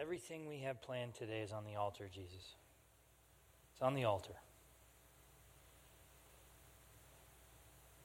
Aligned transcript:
Everything 0.00 0.48
we 0.48 0.60
have 0.60 0.80
planned 0.80 1.12
today 1.14 1.40
is 1.40 1.52
on 1.52 1.64
the 1.66 1.78
altar, 1.78 2.08
Jesus. 2.10 2.54
It's 3.74 3.82
on 3.82 3.94
the 3.94 4.04
altar. 4.04 4.32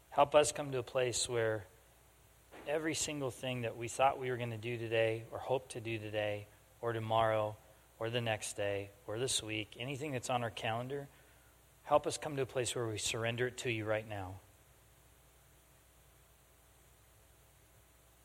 Help 0.09 0.35
us 0.35 0.51
come 0.51 0.71
to 0.71 0.79
a 0.79 0.83
place 0.83 1.29
where 1.29 1.65
every 2.67 2.95
single 2.95 3.31
thing 3.31 3.61
that 3.61 3.77
we 3.77 3.87
thought 3.87 4.19
we 4.19 4.29
were 4.29 4.35
going 4.35 4.51
to 4.51 4.57
do 4.57 4.77
today, 4.77 5.23
or 5.31 5.39
hope 5.39 5.69
to 5.69 5.79
do 5.79 5.97
today, 5.97 6.47
or 6.81 6.91
tomorrow, 6.91 7.55
or 7.97 8.09
the 8.09 8.19
next 8.19 8.57
day, 8.57 8.89
or 9.07 9.17
this 9.17 9.41
week, 9.41 9.77
anything 9.79 10.11
that's 10.11 10.29
on 10.29 10.43
our 10.43 10.49
calendar, 10.49 11.07
help 11.83 12.05
us 12.07 12.17
come 12.17 12.35
to 12.35 12.41
a 12.41 12.45
place 12.45 12.75
where 12.75 12.87
we 12.87 12.97
surrender 12.97 13.47
it 13.47 13.57
to 13.59 13.71
you 13.71 13.85
right 13.85 14.07
now. 14.09 14.35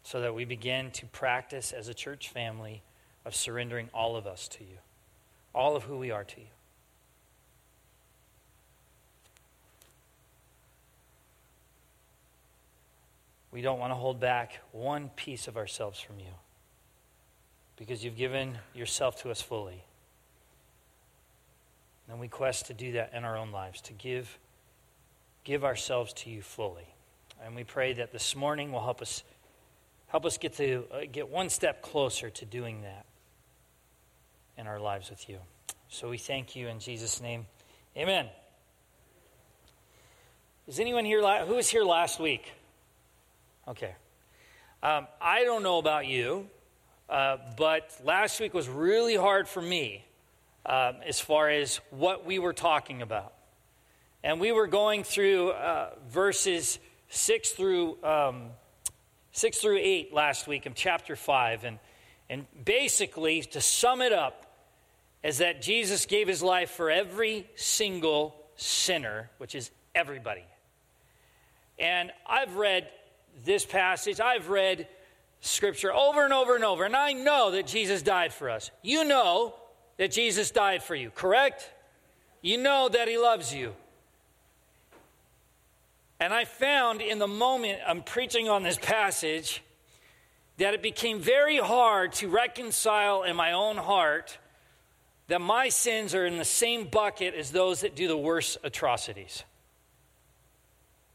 So 0.03 0.23
that 0.23 0.35
we 0.35 0.45
begin 0.45 0.91
to 0.93 1.07
practice 1.07 1.73
as 1.73 1.87
a 1.87 1.95
church 1.95 2.31
family 2.31 2.83
of 3.31 3.37
surrendering 3.37 3.89
all 3.95 4.17
of 4.17 4.27
us 4.27 4.49
to 4.49 4.65
you, 4.65 4.79
all 5.55 5.77
of 5.77 5.85
who 5.85 5.97
we 5.97 6.11
are 6.11 6.25
to 6.25 6.41
you. 6.41 6.47
We 13.53 13.63
don't 13.63 13.79
want 13.79 13.93
to 13.93 13.95
hold 13.95 14.19
back 14.19 14.59
one 14.73 15.11
piece 15.11 15.47
of 15.47 15.57
ourselves 15.57 16.01
from 16.01 16.19
you 16.19 16.35
because 17.77 18.05
you've 18.05 18.17
given 18.17 18.59
yourself 18.75 19.23
to 19.23 19.31
us 19.31 19.41
fully. 19.41 19.85
And 22.09 22.19
we 22.19 22.27
quest 22.27 22.67
to 22.67 22.75
do 22.75 22.93
that 22.93 23.13
in 23.15 23.23
our 23.23 23.37
own 23.37 23.53
lives, 23.53 23.81
to 23.83 23.93
give, 23.93 24.39
give 25.45 25.65
ourselves 25.65 26.13
to 26.15 26.31
you 26.31 26.43
fully. 26.43 26.89
And 27.45 27.55
we 27.55 27.63
pray 27.63 27.93
that 27.93 28.11
this 28.11 28.35
morning 28.35 28.73
will 28.73 28.83
help 28.83 29.01
us, 29.01 29.23
help 30.09 30.27
us 30.27 30.37
get, 30.37 30.55
to, 30.55 30.85
uh, 30.93 31.01
get 31.13 31.29
one 31.29 31.49
step 31.49 31.81
closer 31.81 32.29
to 32.29 32.45
doing 32.45 32.83
that 32.83 33.07
in 34.57 34.67
our 34.67 34.79
lives 34.79 35.11
with 35.11 35.29
you. 35.29 35.39
So 35.89 36.09
we 36.09 36.19
thank 36.19 36.55
you 36.55 36.69
in 36.69 36.79
Jesus' 36.79 37.21
name. 37.21 37.47
Amen. 37.97 38.29
Is 40.69 40.79
anyone 40.79 41.05
here? 41.05 41.21
Who 41.45 41.57
was 41.57 41.69
here 41.69 41.83
last 41.83 42.21
week? 42.21 42.53
Okay. 43.67 43.95
Um, 44.83 45.07
I 45.21 45.45
don't 45.45 45.63
know 45.63 45.79
about 45.79 46.07
you, 46.07 46.49
uh, 47.09 47.39
but 47.57 47.93
last 48.05 48.41
week 48.41 48.55
was 48.55 48.69
really 48.69 49.17
hard 49.17 49.49
for 49.49 49.61
me 49.61 50.05
um, 50.65 50.97
as 51.05 51.19
far 51.19 51.51
as 51.51 51.81
what 51.91 52.25
we 52.25 52.39
were 52.39 52.53
talking 52.53 53.03
about. 53.03 53.33
And 54.23 54.41
we 54.41 54.53
were 54.53 54.67
going 54.67 55.03
through 55.03 55.51
uh, 55.51 55.91
verses 56.09 56.79
6 57.09 57.51
through, 57.51 58.03
um, 58.05 58.51
6 59.33 59.59
through 59.59 59.79
8 59.79 60.15
last 60.15 60.47
week 60.47 60.67
in 60.67 60.75
chapter 60.75 61.17
5. 61.17 61.65
And, 61.65 61.79
and 62.31 62.47
basically, 62.65 63.43
to 63.43 63.61
sum 63.61 64.01
it 64.01 64.13
up, 64.13 64.47
is 65.25 65.39
that 65.39 65.61
Jesus 65.61 66.07
gave 66.07 66.29
his 66.29 66.43
life 66.43 66.71
for 66.71 66.89
every 66.89 67.47
single 67.57 68.37
sinner, 68.55 69.29
which 69.39 69.57
is 69.57 69.73
everybody. 69.97 70.45
And 71.77 72.13
I've 72.25 72.55
read 72.55 72.89
this 73.45 73.67
passage, 73.67 74.21
I've 74.21 74.49
read 74.49 74.87
scripture 75.41 75.93
over 75.93 76.25
and 76.25 76.33
over 76.33 76.55
and 76.55 76.65
over, 76.65 76.85
and 76.85 76.95
I 76.95 77.15
know 77.15 77.51
that 77.51 77.67
Jesus 77.67 78.01
died 78.01 78.33
for 78.33 78.49
us. 78.49 78.71
You 78.81 79.05
know 79.05 79.55
that 79.97 80.13
Jesus 80.13 80.53
died 80.53 80.85
for 80.85 80.95
you, 80.95 81.11
correct? 81.11 81.69
You 82.43 82.59
know 82.59 82.89
that 82.89 83.09
he 83.09 83.19
loves 83.19 83.53
you. 83.53 83.75
And 86.21 86.33
I 86.33 86.45
found 86.45 87.01
in 87.01 87.19
the 87.19 87.27
moment 87.27 87.81
I'm 87.85 88.03
preaching 88.03 88.49
on 88.49 88.63
this 88.63 88.79
passage 88.79 89.63
that 90.61 90.75
it 90.75 90.83
became 90.83 91.19
very 91.21 91.57
hard 91.57 92.13
to 92.13 92.29
reconcile 92.29 93.23
in 93.23 93.35
my 93.35 93.53
own 93.53 93.79
heart 93.79 94.37
that 95.29 95.41
my 95.41 95.71
sins 95.71 96.15
are 96.15 96.27
in 96.27 96.37
the 96.37 96.45
same 96.45 96.87
bucket 96.87 97.35
as 97.35 97.51
those 97.51 97.81
that 97.81 97.97
do 97.97 98.07
the 98.07 98.17
worst 98.17 98.59
atrocities. 98.63 99.45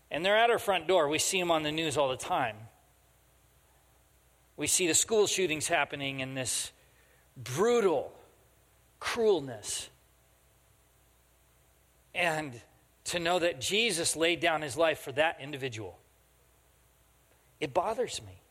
And 0.10 0.26
they're 0.26 0.38
at 0.38 0.50
our 0.50 0.58
front 0.58 0.88
door. 0.88 1.08
We 1.08 1.20
see 1.20 1.40
them 1.40 1.52
on 1.52 1.62
the 1.62 1.72
news 1.72 1.96
all 1.96 2.10
the 2.10 2.18
time. 2.18 2.56
We 4.58 4.66
see 4.66 4.88
the 4.88 4.96
school 4.96 5.28
shootings 5.28 5.68
happening 5.68 6.24
and 6.24 6.36
this 6.36 6.72
brutal 7.38 8.12
cruelness. 9.00 9.90
And 12.16 12.60
to 13.06 13.20
know 13.20 13.38
that 13.38 13.62
Jesus 13.62 14.16
laid 14.16 14.40
down 14.40 14.64
his 14.64 14.76
life 14.76 15.02
for 15.02 15.12
that 15.12 15.38
individual, 15.40 16.00
it 17.60 17.76
bothers 17.76 18.22
me. 18.26 18.42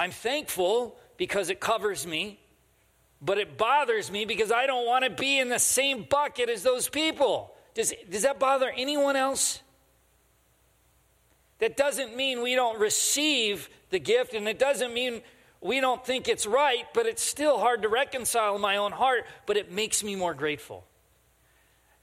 I'm 0.00 0.12
thankful 0.12 0.96
because 1.18 1.50
it 1.50 1.60
covers 1.60 2.06
me, 2.06 2.40
but 3.20 3.36
it 3.36 3.58
bothers 3.58 4.10
me 4.10 4.24
because 4.24 4.50
I 4.50 4.66
don't 4.66 4.86
want 4.86 5.04
to 5.04 5.10
be 5.10 5.38
in 5.38 5.50
the 5.50 5.58
same 5.58 6.04
bucket 6.04 6.48
as 6.48 6.62
those 6.62 6.88
people. 6.88 7.54
Does, 7.74 7.92
does 8.08 8.22
that 8.22 8.40
bother 8.40 8.72
anyone 8.74 9.14
else? 9.14 9.60
That 11.58 11.76
doesn't 11.76 12.16
mean 12.16 12.40
we 12.40 12.54
don't 12.54 12.80
receive 12.80 13.68
the 13.90 13.98
gift, 13.98 14.32
and 14.32 14.48
it 14.48 14.58
doesn't 14.58 14.94
mean 14.94 15.20
we 15.60 15.82
don't 15.82 16.02
think 16.02 16.28
it's 16.28 16.46
right, 16.46 16.86
but 16.94 17.04
it's 17.04 17.22
still 17.22 17.58
hard 17.58 17.82
to 17.82 17.90
reconcile 17.90 18.54
in 18.54 18.62
my 18.62 18.78
own 18.78 18.92
heart, 18.92 19.26
but 19.44 19.58
it 19.58 19.70
makes 19.70 20.02
me 20.02 20.16
more 20.16 20.32
grateful. 20.32 20.86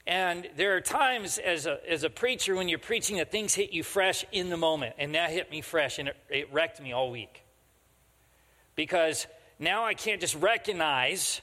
And 0.06 0.48
there 0.56 0.76
are 0.76 0.80
times 0.80 1.38
as 1.38 1.66
a, 1.66 1.80
as 1.90 2.04
a 2.04 2.10
preacher 2.10 2.54
when 2.54 2.68
you're 2.68 2.78
preaching 2.78 3.16
that 3.16 3.32
things 3.32 3.54
hit 3.54 3.72
you 3.72 3.82
fresh 3.82 4.24
in 4.30 4.50
the 4.50 4.56
moment, 4.56 4.94
and 4.98 5.16
that 5.16 5.30
hit 5.30 5.50
me 5.50 5.62
fresh, 5.62 5.98
and 5.98 6.10
it, 6.10 6.16
it 6.30 6.52
wrecked 6.52 6.80
me 6.80 6.92
all 6.92 7.10
week. 7.10 7.42
Because 8.78 9.26
now 9.58 9.84
I 9.84 9.92
can't 9.92 10.20
just 10.20 10.36
recognize, 10.36 11.42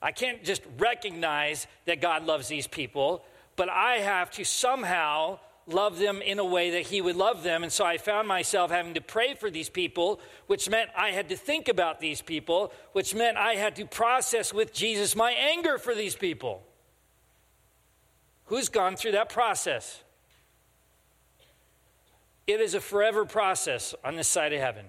I 0.00 0.12
can't 0.12 0.44
just 0.44 0.62
recognize 0.78 1.66
that 1.86 2.00
God 2.00 2.24
loves 2.24 2.46
these 2.46 2.68
people 2.68 3.24
but 3.56 3.68
I 3.68 3.96
have 3.96 4.30
to 4.32 4.44
somehow 4.44 5.38
love 5.66 5.98
them 5.98 6.20
in 6.20 6.38
a 6.38 6.44
way 6.44 6.70
that 6.72 6.82
He 6.82 7.00
would 7.00 7.16
love 7.16 7.42
them. 7.42 7.62
And 7.62 7.72
so 7.72 7.84
I 7.84 7.98
found 7.98 8.28
myself 8.28 8.70
having 8.70 8.94
to 8.94 9.00
pray 9.00 9.34
for 9.34 9.50
these 9.50 9.68
people, 9.68 10.20
which 10.46 10.68
meant 10.68 10.90
I 10.96 11.10
had 11.10 11.28
to 11.30 11.36
think 11.36 11.68
about 11.68 12.00
these 12.00 12.20
people, 12.20 12.72
which 12.92 13.14
meant 13.14 13.36
I 13.36 13.54
had 13.54 13.76
to 13.76 13.86
process 13.86 14.52
with 14.52 14.72
Jesus 14.72 15.16
my 15.16 15.32
anger 15.32 15.78
for 15.78 15.94
these 15.94 16.14
people. 16.14 16.62
Who's 18.46 18.68
gone 18.68 18.96
through 18.96 19.12
that 19.12 19.30
process? 19.30 20.02
It 22.46 22.60
is 22.60 22.74
a 22.74 22.80
forever 22.80 23.24
process 23.24 23.94
on 24.04 24.16
this 24.16 24.28
side 24.28 24.52
of 24.52 24.60
heaven 24.60 24.84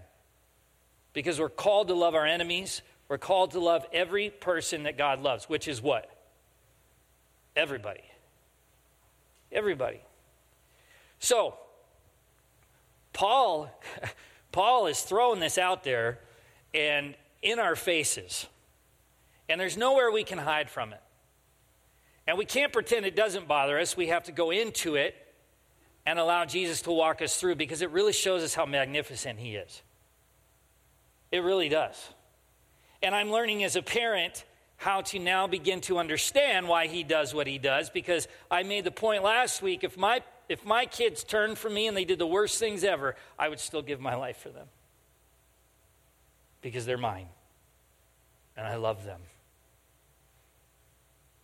because 1.15 1.39
we're 1.39 1.49
called 1.49 1.87
to 1.87 1.95
love 1.95 2.13
our 2.13 2.25
enemies. 2.25 2.83
We're 3.07 3.17
called 3.17 3.51
to 3.51 3.59
love 3.59 3.85
every 3.91 4.29
person 4.29 4.83
that 4.83 4.97
God 4.97 5.23
loves, 5.23 5.45
which 5.45 5.67
is 5.67 5.81
what? 5.81 6.11
Everybody. 7.55 8.03
Everybody. 9.51 10.01
So, 11.19 11.55
Paul, 13.13 13.71
Paul 14.51 14.87
is 14.87 15.01
throwing 15.01 15.39
this 15.39 15.57
out 15.57 15.83
there 15.83 16.19
and 16.73 17.15
in 17.41 17.59
our 17.59 17.75
faces. 17.75 18.45
And 19.47 19.59
there's 19.59 19.77
nowhere 19.77 20.11
we 20.11 20.23
can 20.23 20.37
hide 20.37 20.69
from 20.69 20.91
it. 20.91 21.01
And 22.27 22.37
we 22.37 22.45
can't 22.45 22.73
pretend 22.73 23.05
it 23.05 23.15
doesn't 23.15 23.47
bother 23.47 23.79
us. 23.79 23.95
We 23.95 24.07
have 24.07 24.23
to 24.23 24.31
go 24.31 24.51
into 24.51 24.95
it 24.95 25.15
and 26.05 26.19
allow 26.19 26.43
Jesus 26.43 26.81
to 26.81 26.91
walk 26.91 27.21
us 27.21 27.37
through 27.37 27.55
because 27.55 27.81
it 27.81 27.91
really 27.91 28.13
shows 28.13 28.43
us 28.43 28.53
how 28.53 28.65
magnificent 28.65 29.39
he 29.39 29.55
is. 29.55 29.81
It 31.35 31.43
really 31.43 31.67
does. 31.67 32.01
And 33.03 33.13
I'm 33.13 33.29
learning 33.29 33.65
as 33.65 33.75
a 33.75 33.81
parent 33.81 34.45
how 34.77 35.01
to 35.01 35.19
now 35.19 35.47
begin 35.47 35.81
to 35.81 35.97
understand 35.97 36.65
why 36.65 36.87
he 36.87 37.03
does 37.03 37.33
what 37.33 37.45
he 37.45 37.57
does 37.57 37.89
because 37.89 38.29
I 38.49 38.63
made 38.63 38.85
the 38.85 38.91
point 38.91 39.21
last 39.21 39.61
week 39.61 39.83
if 39.83 39.97
my 39.97 40.21
if 40.47 40.65
my 40.65 40.85
kids 40.85 41.25
turned 41.25 41.57
from 41.57 41.73
me 41.73 41.87
and 41.87 41.97
they 41.97 42.05
did 42.05 42.19
the 42.19 42.25
worst 42.25 42.57
things 42.57 42.85
ever, 42.85 43.17
I 43.37 43.49
would 43.49 43.59
still 43.59 43.81
give 43.81 43.99
my 43.99 44.15
life 44.15 44.37
for 44.37 44.47
them. 44.47 44.67
Because 46.61 46.85
they're 46.85 46.97
mine. 46.97 47.27
And 48.55 48.65
I 48.65 48.75
love 48.75 49.03
them. 49.03 49.19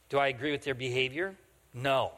Do 0.08 0.20
I 0.20 0.30
agree 0.30 0.52
with 0.52 0.64
their 0.64 0.74
behavior? 0.74 1.36
No. 1.74 2.14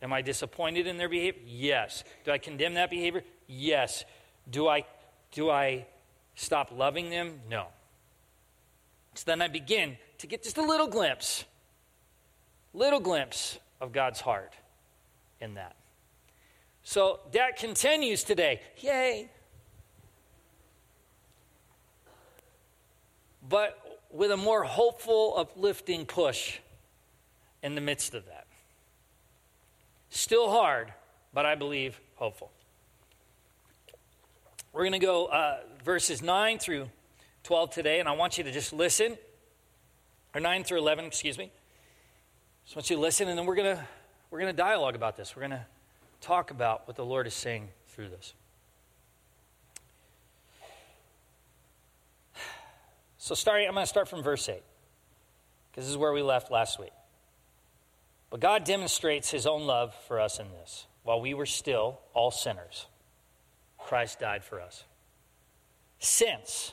Am 0.00 0.12
I 0.12 0.22
disappointed 0.22 0.86
in 0.86 0.98
their 0.98 1.08
behavior? 1.08 1.42
Yes. 1.48 2.04
Do 2.24 2.30
I 2.30 2.38
condemn 2.38 2.74
that 2.74 2.90
behavior? 2.90 3.24
Yes. 3.48 4.04
Do 4.48 4.68
I 4.68 4.84
do 5.32 5.50
I 5.50 5.86
stop 6.34 6.70
loving 6.72 7.10
them? 7.10 7.40
No. 7.48 7.66
So 9.14 9.24
then 9.26 9.42
I 9.42 9.48
begin 9.48 9.98
to 10.18 10.26
get 10.26 10.42
just 10.42 10.58
a 10.58 10.62
little 10.62 10.86
glimpse, 10.86 11.44
little 12.72 13.00
glimpse 13.00 13.58
of 13.80 13.92
God's 13.92 14.20
heart 14.20 14.54
in 15.40 15.54
that. 15.54 15.76
So 16.82 17.20
that 17.32 17.56
continues 17.56 18.24
today. 18.24 18.60
Yay. 18.78 19.28
But 23.48 23.78
with 24.10 24.30
a 24.30 24.36
more 24.36 24.62
hopeful, 24.62 25.34
uplifting 25.36 26.06
push 26.06 26.58
in 27.62 27.74
the 27.74 27.80
midst 27.80 28.14
of 28.14 28.26
that. 28.26 28.46
Still 30.10 30.50
hard, 30.50 30.92
but 31.32 31.46
I 31.46 31.54
believe 31.54 32.00
hopeful. 32.16 32.50
We're 34.72 34.82
going 34.82 34.92
to 34.92 34.98
go 34.98 35.26
uh, 35.26 35.58
verses 35.84 36.22
9 36.22 36.58
through 36.58 36.88
12 37.44 37.70
today, 37.70 38.00
and 38.00 38.08
I 38.08 38.12
want 38.12 38.38
you 38.38 38.44
to 38.44 38.50
just 38.50 38.72
listen, 38.72 39.18
or 40.34 40.40
9 40.40 40.64
through 40.64 40.78
11, 40.78 41.04
excuse 41.04 41.36
me. 41.36 41.50
Just 42.64 42.76
want 42.76 42.88
you 42.88 42.96
to 42.96 43.02
listen, 43.02 43.28
and 43.28 43.38
then 43.38 43.44
we're 43.44 43.54
going 43.54 43.76
to 43.76 43.84
we're 44.30 44.38
going 44.40 44.50
to 44.50 44.56
dialogue 44.56 44.94
about 44.94 45.18
this. 45.18 45.36
We're 45.36 45.40
going 45.40 45.50
to 45.50 45.66
talk 46.22 46.50
about 46.50 46.88
what 46.88 46.96
the 46.96 47.04
Lord 47.04 47.26
is 47.26 47.34
saying 47.34 47.68
through 47.88 48.08
this. 48.08 48.32
So, 53.18 53.34
starting, 53.34 53.68
I'm 53.68 53.74
going 53.74 53.84
to 53.84 53.88
start 53.88 54.08
from 54.08 54.22
verse 54.22 54.48
8, 54.48 54.62
because 55.70 55.84
this 55.84 55.90
is 55.90 55.98
where 55.98 56.14
we 56.14 56.22
left 56.22 56.50
last 56.50 56.80
week. 56.80 56.92
But 58.30 58.40
God 58.40 58.64
demonstrates 58.64 59.30
his 59.30 59.46
own 59.46 59.66
love 59.66 59.94
for 60.08 60.18
us 60.18 60.40
in 60.40 60.50
this. 60.50 60.86
While 61.02 61.20
we 61.20 61.34
were 61.34 61.44
still 61.44 62.00
all 62.14 62.30
sinners, 62.30 62.86
Christ 63.86 64.20
died 64.20 64.44
for 64.44 64.60
us. 64.60 64.84
Since 65.98 66.72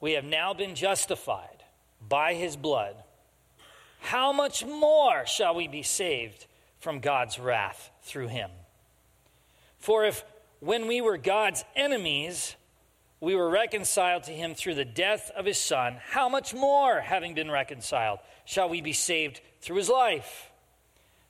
we 0.00 0.12
have 0.12 0.24
now 0.24 0.54
been 0.54 0.74
justified 0.74 1.64
by 2.08 2.34
his 2.34 2.56
blood, 2.56 2.96
how 4.00 4.32
much 4.32 4.64
more 4.64 5.24
shall 5.26 5.54
we 5.54 5.68
be 5.68 5.82
saved 5.82 6.46
from 6.80 6.98
God's 6.98 7.38
wrath 7.38 7.90
through 8.02 8.28
him? 8.28 8.50
For 9.78 10.04
if 10.04 10.24
when 10.58 10.86
we 10.88 11.00
were 11.00 11.16
God's 11.16 11.64
enemies, 11.76 12.56
we 13.20 13.36
were 13.36 13.48
reconciled 13.48 14.24
to 14.24 14.32
him 14.32 14.54
through 14.54 14.74
the 14.74 14.84
death 14.84 15.30
of 15.36 15.44
his 15.44 15.58
son, 15.58 15.96
how 16.04 16.28
much 16.28 16.52
more, 16.52 17.00
having 17.00 17.34
been 17.34 17.50
reconciled, 17.50 18.18
shall 18.44 18.68
we 18.68 18.80
be 18.80 18.92
saved 18.92 19.40
through 19.60 19.76
his 19.76 19.88
life? 19.88 20.50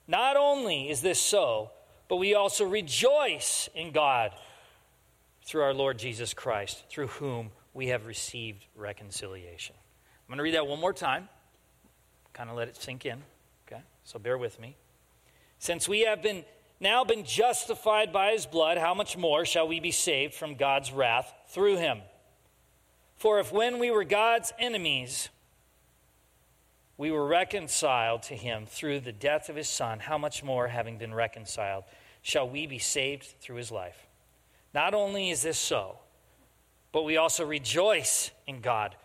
Not 0.09 0.37
only 0.37 0.91
is 0.91 1.03
this 1.03 1.21
so, 1.21 1.71
but 2.13 2.19
we 2.19 2.35
also 2.35 2.67
rejoice 2.67 3.71
in 3.75 3.91
God 3.91 4.33
through 5.47 5.63
our 5.63 5.73
Lord 5.73 5.99
Jesus 5.99 6.35
Christ, 6.35 6.85
through 6.91 7.07
whom 7.07 7.51
we 7.73 7.87
have 7.87 8.05
received 8.05 8.67
reconciliation. 8.77 9.75
I'm 9.79 10.33
going 10.33 10.37
to 10.37 10.43
read 10.43 10.57
that 10.57 10.67
one 10.67 10.79
more 10.79 10.93
time, 10.93 11.31
kind 12.35 12.51
of 12.51 12.57
let 12.57 12.69
it 12.69 12.77
sink 12.77 13.07
in. 13.07 13.23
Okay? 13.67 13.81
So 14.05 14.19
bear 14.19 14.37
with 14.37 14.61
me. 14.61 14.77
Since 15.59 15.89
we 15.89 16.01
have 16.01 16.23
been 16.23 16.45
now 16.81 17.03
been 17.03 17.25
justified 17.25 18.13
by 18.13 18.33
his 18.33 18.45
blood, 18.45 18.77
how 18.77 18.93
much 18.93 19.17
more 19.17 19.47
shall 19.47 19.67
we 19.67 19.81
be 19.81 19.91
saved 19.91 20.35
from 20.35 20.57
God's 20.57 20.93
wrath 20.93 21.33
through 21.49 21.79
him? 21.79 22.03
For 23.17 23.41
if 23.41 23.51
when 23.51 23.79
we 23.79 23.91
were 23.91 24.05
God's 24.05 24.53
enemies, 24.59 25.31
we 26.99 27.11
were 27.11 27.27
reconciled 27.27 28.23
to 28.25 28.37
him 28.37 28.67
through 28.67 29.01
the 29.01 29.13
death 29.13 29.49
of 29.49 29.57
his 29.57 29.71
son, 29.71 29.99
how 29.99 30.19
much 30.19 30.45
more, 30.45 30.69
having 30.69 30.99
been 30.99 31.15
reconciled, 31.15 31.85
shall 32.23 32.49
we 32.49 32.67
be 32.67 32.79
saved 32.79 33.35
through 33.41 33.57
his 33.57 33.71
life? 33.71 34.07
Not 34.73 34.95
only 34.95 35.31
is 35.31 35.43
this 35.43 35.59
so, 35.59 35.99
but 36.93 37.03
we 37.03 37.17
also 37.17 37.45
rejoice 37.45 38.31
in 38.47 38.61
God 38.61 38.97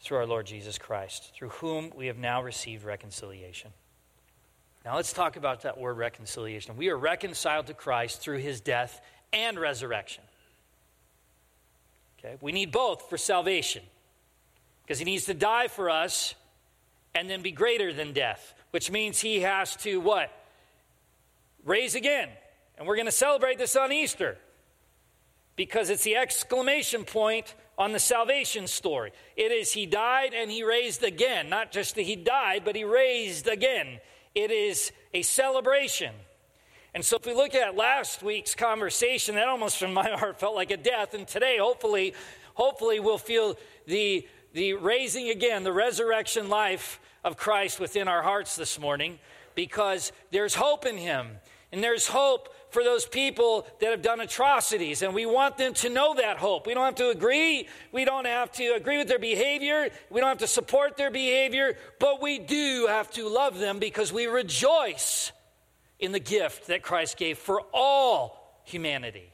through 0.00 0.18
our 0.18 0.26
Lord 0.26 0.46
Jesus 0.46 0.78
Christ, 0.78 1.32
through 1.34 1.50
whom 1.50 1.92
we 1.94 2.06
have 2.08 2.18
now 2.18 2.42
received 2.42 2.84
reconciliation. 2.84 3.70
Now 4.84 4.96
let's 4.96 5.12
talk 5.12 5.36
about 5.36 5.62
that 5.62 5.78
word 5.78 5.96
reconciliation. 5.96 6.76
We 6.76 6.90
are 6.90 6.96
reconciled 6.96 7.66
to 7.68 7.74
Christ 7.74 8.20
through 8.20 8.38
his 8.38 8.60
death 8.60 9.00
and 9.32 9.58
resurrection. 9.58 10.24
Okay? 12.18 12.36
We 12.40 12.52
need 12.52 12.70
both 12.70 13.08
for 13.08 13.16
salvation 13.16 13.82
because 14.82 14.98
he 14.98 15.04
needs 15.04 15.24
to 15.26 15.34
die 15.34 15.68
for 15.68 15.88
us 15.88 16.34
and 17.14 17.30
then 17.30 17.42
be 17.42 17.52
greater 17.52 17.92
than 17.92 18.12
death, 18.12 18.54
which 18.72 18.90
means 18.90 19.20
he 19.20 19.40
has 19.40 19.76
to 19.76 20.00
what? 20.00 20.30
Raise 21.64 21.94
again. 21.94 22.28
And 22.76 22.86
we're 22.86 22.96
going 22.96 23.06
to 23.06 23.12
celebrate 23.12 23.58
this 23.58 23.76
on 23.76 23.92
Easter 23.92 24.36
because 25.56 25.90
it's 25.90 26.04
the 26.04 26.16
exclamation 26.16 27.04
point 27.04 27.54
on 27.78 27.92
the 27.92 27.98
salvation 27.98 28.66
story. 28.66 29.12
It 29.36 29.52
is 29.52 29.72
he 29.72 29.86
died 29.86 30.34
and 30.34 30.50
he 30.50 30.62
raised 30.62 31.02
again. 31.02 31.48
Not 31.48 31.72
just 31.72 31.94
that 31.94 32.02
he 32.02 32.16
died, 32.16 32.62
but 32.64 32.76
he 32.76 32.84
raised 32.84 33.46
again. 33.48 34.00
It 34.34 34.50
is 34.50 34.92
a 35.12 35.22
celebration. 35.22 36.14
And 36.94 37.04
so, 37.04 37.16
if 37.16 37.26
we 37.26 37.34
look 37.34 37.54
at 37.54 37.76
last 37.76 38.22
week's 38.22 38.54
conversation, 38.54 39.34
that 39.34 39.48
almost 39.48 39.78
from 39.78 39.92
my 39.92 40.10
heart 40.16 40.38
felt 40.38 40.54
like 40.54 40.70
a 40.70 40.76
death. 40.76 41.14
And 41.14 41.26
today, 41.26 41.58
hopefully, 41.58 42.14
hopefully, 42.54 43.00
we'll 43.00 43.18
feel 43.18 43.56
the, 43.86 44.26
the 44.52 44.74
raising 44.74 45.28
again, 45.28 45.64
the 45.64 45.72
resurrection 45.72 46.48
life 46.48 47.00
of 47.24 47.36
Christ 47.36 47.80
within 47.80 48.06
our 48.06 48.22
hearts 48.22 48.54
this 48.54 48.78
morning 48.78 49.18
because 49.54 50.12
there's 50.30 50.54
hope 50.54 50.86
in 50.86 50.96
Him. 50.96 51.28
And 51.74 51.82
there's 51.82 52.06
hope 52.06 52.54
for 52.70 52.84
those 52.84 53.04
people 53.04 53.66
that 53.80 53.90
have 53.90 54.00
done 54.00 54.20
atrocities. 54.20 55.02
And 55.02 55.12
we 55.12 55.26
want 55.26 55.58
them 55.58 55.74
to 55.74 55.88
know 55.88 56.14
that 56.14 56.36
hope. 56.36 56.68
We 56.68 56.74
don't 56.74 56.84
have 56.84 56.94
to 56.96 57.08
agree. 57.08 57.68
We 57.90 58.04
don't 58.04 58.26
have 58.26 58.52
to 58.52 58.74
agree 58.76 58.96
with 58.98 59.08
their 59.08 59.18
behavior. 59.18 59.88
We 60.08 60.20
don't 60.20 60.28
have 60.28 60.38
to 60.38 60.46
support 60.46 60.96
their 60.96 61.10
behavior. 61.10 61.76
But 61.98 62.22
we 62.22 62.38
do 62.38 62.86
have 62.88 63.10
to 63.14 63.28
love 63.28 63.58
them 63.58 63.80
because 63.80 64.12
we 64.12 64.26
rejoice 64.26 65.32
in 65.98 66.12
the 66.12 66.20
gift 66.20 66.68
that 66.68 66.84
Christ 66.84 67.16
gave 67.16 67.38
for 67.38 67.62
all 67.72 68.62
humanity, 68.62 69.32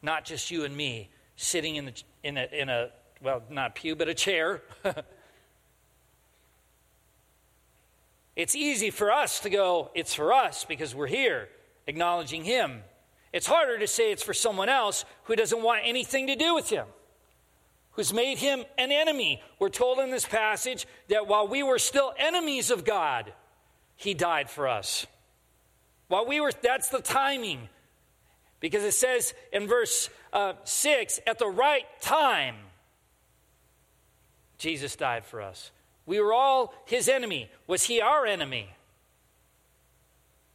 not 0.00 0.24
just 0.24 0.50
you 0.50 0.64
and 0.64 0.74
me 0.74 1.10
sitting 1.36 1.76
in, 1.76 1.84
the, 1.84 2.02
in, 2.22 2.38
a, 2.38 2.48
in 2.50 2.68
a, 2.70 2.88
well, 3.20 3.42
not 3.50 3.74
pew, 3.74 3.94
but 3.94 4.08
a 4.08 4.14
chair. 4.14 4.62
It's 8.34 8.54
easy 8.54 8.90
for 8.90 9.12
us 9.12 9.40
to 9.40 9.50
go, 9.50 9.90
it's 9.94 10.14
for 10.14 10.32
us 10.32 10.64
because 10.64 10.94
we're 10.94 11.06
here 11.06 11.48
acknowledging 11.86 12.44
Him. 12.44 12.82
It's 13.32 13.46
harder 13.46 13.78
to 13.78 13.86
say 13.86 14.12
it's 14.12 14.22
for 14.22 14.34
someone 14.34 14.68
else 14.68 15.04
who 15.24 15.36
doesn't 15.36 15.62
want 15.62 15.82
anything 15.84 16.26
to 16.28 16.36
do 16.36 16.54
with 16.54 16.70
Him, 16.70 16.86
who's 17.92 18.12
made 18.12 18.38
Him 18.38 18.64
an 18.78 18.92
enemy. 18.92 19.42
We're 19.58 19.68
told 19.68 19.98
in 19.98 20.10
this 20.10 20.26
passage 20.26 20.86
that 21.08 21.26
while 21.26 21.48
we 21.48 21.62
were 21.62 21.78
still 21.78 22.12
enemies 22.18 22.70
of 22.70 22.84
God, 22.84 23.32
He 23.96 24.14
died 24.14 24.48
for 24.48 24.68
us. 24.68 25.06
While 26.08 26.26
we 26.26 26.40
were, 26.40 26.52
that's 26.62 26.88
the 26.88 27.00
timing. 27.00 27.68
Because 28.60 28.84
it 28.84 28.92
says 28.92 29.34
in 29.52 29.66
verse 29.66 30.08
uh, 30.32 30.52
6 30.62 31.20
at 31.26 31.38
the 31.38 31.48
right 31.48 31.84
time, 32.00 32.54
Jesus 34.58 34.94
died 34.94 35.24
for 35.24 35.42
us. 35.42 35.72
We 36.06 36.20
were 36.20 36.32
all 36.32 36.74
his 36.84 37.08
enemy. 37.08 37.50
Was 37.66 37.84
he 37.84 38.00
our 38.00 38.26
enemy? 38.26 38.70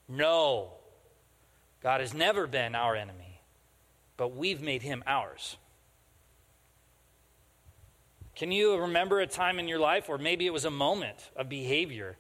No. 0.08 0.72
God 1.82 2.02
has 2.02 2.14
never 2.14 2.48
been 2.48 2.76
our 2.76 2.96
enemy, 2.96 3.42
but 4.18 4.36
we've 4.36 4.62
made 4.62 4.82
him 4.82 5.04
ours. 5.06 5.58
Can 8.36 8.52
you 8.52 8.78
remember 8.78 9.20
a 9.20 9.28
time 9.28 9.58
in 9.58 9.68
your 9.68 9.80
life, 9.80 10.10
or 10.10 10.18
maybe 10.18 10.46
it 10.46 10.54
was 10.54 10.66
a 10.66 10.72
moment 10.72 11.32
of 11.36 11.50
behavior 11.50 12.18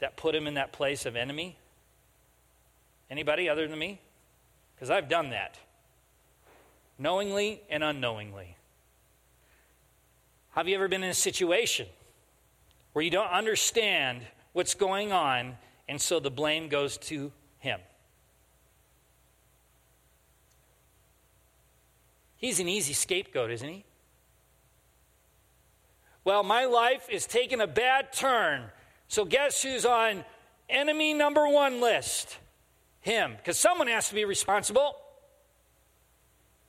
that 0.00 0.16
put 0.16 0.34
him 0.34 0.46
in 0.46 0.54
that 0.54 0.72
place 0.72 1.06
of 1.06 1.16
enemy? 1.16 1.56
Anybody 3.10 3.48
other 3.48 3.66
than 3.66 3.78
me? 3.78 4.00
Because 4.74 4.90
I've 4.90 5.08
done 5.08 5.30
that, 5.30 5.56
knowingly 6.98 7.62
and 7.70 7.84
unknowingly. 7.84 8.56
Have 10.50 10.68
you 10.68 10.74
ever 10.74 10.88
been 10.88 11.02
in 11.02 11.10
a 11.10 11.14
situation 11.14 11.86
where 12.94 13.04
you 13.04 13.10
don't 13.10 13.30
understand 13.30 14.22
what's 14.52 14.74
going 14.74 15.12
on, 15.12 15.56
and 15.88 16.00
so 16.00 16.20
the 16.20 16.30
blame 16.30 16.68
goes 16.68 16.96
to 16.96 17.30
him. 17.58 17.80
He's 22.36 22.60
an 22.60 22.68
easy 22.68 22.92
scapegoat, 22.92 23.50
isn't 23.50 23.68
he? 23.68 23.84
Well, 26.24 26.42
my 26.42 26.64
life 26.64 27.08
is 27.10 27.26
taking 27.26 27.60
a 27.60 27.66
bad 27.66 28.12
turn. 28.12 28.62
So 29.08 29.24
guess 29.24 29.62
who's 29.62 29.84
on 29.84 30.24
enemy 30.68 31.14
number 31.14 31.46
one 31.48 31.80
list? 31.80 32.38
Him. 33.00 33.34
Because 33.36 33.58
someone 33.58 33.88
has 33.88 34.08
to 34.08 34.14
be 34.14 34.24
responsible. 34.24 34.94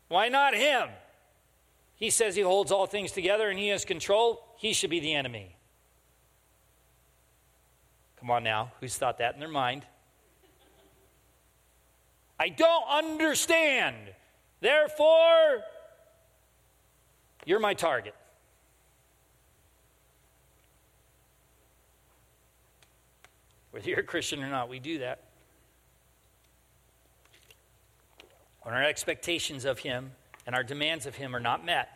Why 0.07 0.27
not 0.27 0.55
him? 0.55 0.89
He 1.95 2.09
says 2.09 2.35
he 2.35 2.41
holds 2.41 2.71
all 2.71 2.87
things 2.87 3.11
together 3.11 3.49
and 3.49 3.57
he 3.57 3.69
has 3.69 3.85
control. 3.85 4.43
He 4.57 4.73
should 4.73 4.89
be 4.89 4.99
the 4.99 5.13
enemy. 5.13 5.54
Come 8.25 8.31
on 8.31 8.43
now, 8.43 8.71
who's 8.79 8.97
thought 8.97 9.19
that 9.19 9.35
in 9.35 9.39
their 9.39 9.47
mind? 9.47 9.85
I 12.39 12.49
don't 12.49 12.89
understand. 12.89 13.97
Therefore, 14.61 15.61
you're 17.45 17.59
my 17.59 17.75
target. 17.75 18.15
Whether 23.69 23.91
you're 23.91 23.99
a 23.99 24.03
Christian 24.03 24.41
or 24.41 24.49
not, 24.49 24.69
we 24.69 24.79
do 24.79 24.97
that. 24.97 25.21
When 28.63 28.73
our 28.73 28.81
expectations 28.81 29.65
of 29.65 29.77
Him 29.77 30.13
and 30.47 30.55
our 30.55 30.63
demands 30.63 31.05
of 31.05 31.13
Him 31.13 31.35
are 31.35 31.39
not 31.39 31.63
met 31.63 31.89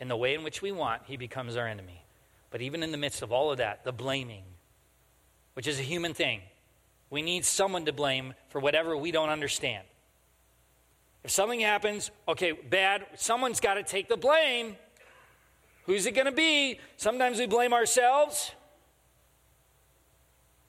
in 0.00 0.08
the 0.08 0.16
way 0.16 0.34
in 0.34 0.42
which 0.42 0.62
we 0.62 0.72
want, 0.72 1.02
He 1.04 1.16
becomes 1.16 1.54
our 1.54 1.68
enemy. 1.68 2.02
But 2.50 2.60
even 2.60 2.82
in 2.82 2.90
the 2.90 2.98
midst 2.98 3.22
of 3.22 3.30
all 3.30 3.52
of 3.52 3.58
that, 3.58 3.84
the 3.84 3.92
blaming, 3.92 4.42
which 5.60 5.68
is 5.68 5.78
a 5.78 5.82
human 5.82 6.14
thing. 6.14 6.40
We 7.10 7.20
need 7.20 7.44
someone 7.44 7.84
to 7.84 7.92
blame 7.92 8.32
for 8.48 8.62
whatever 8.62 8.96
we 8.96 9.10
don't 9.10 9.28
understand. 9.28 9.84
If 11.22 11.32
something 11.32 11.60
happens, 11.60 12.10
okay, 12.26 12.52
bad, 12.52 13.04
someone's 13.16 13.60
got 13.60 13.74
to 13.74 13.82
take 13.82 14.08
the 14.08 14.16
blame. 14.16 14.76
Who's 15.84 16.06
it 16.06 16.12
going 16.12 16.24
to 16.24 16.32
be? 16.32 16.80
Sometimes 16.96 17.38
we 17.38 17.44
blame 17.44 17.74
ourselves. 17.74 18.52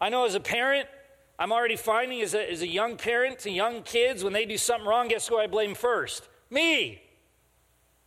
I 0.01 0.09
know 0.09 0.25
as 0.25 0.35
a 0.35 0.41
parent, 0.41 0.89
I'm 1.39 1.53
already 1.53 1.77
finding 1.77 2.21
as 2.21 2.33
a, 2.33 2.51
as 2.51 2.61
a 2.61 2.67
young 2.67 2.97
parent 2.97 3.39
to 3.39 3.49
young 3.49 3.83
kids, 3.83 4.25
when 4.25 4.33
they 4.33 4.43
do 4.43 4.57
something 4.57 4.85
wrong, 4.85 5.07
guess 5.07 5.25
who 5.25 5.37
I 5.37 5.47
blame 5.47 5.73
first? 5.73 6.27
Me. 6.49 7.01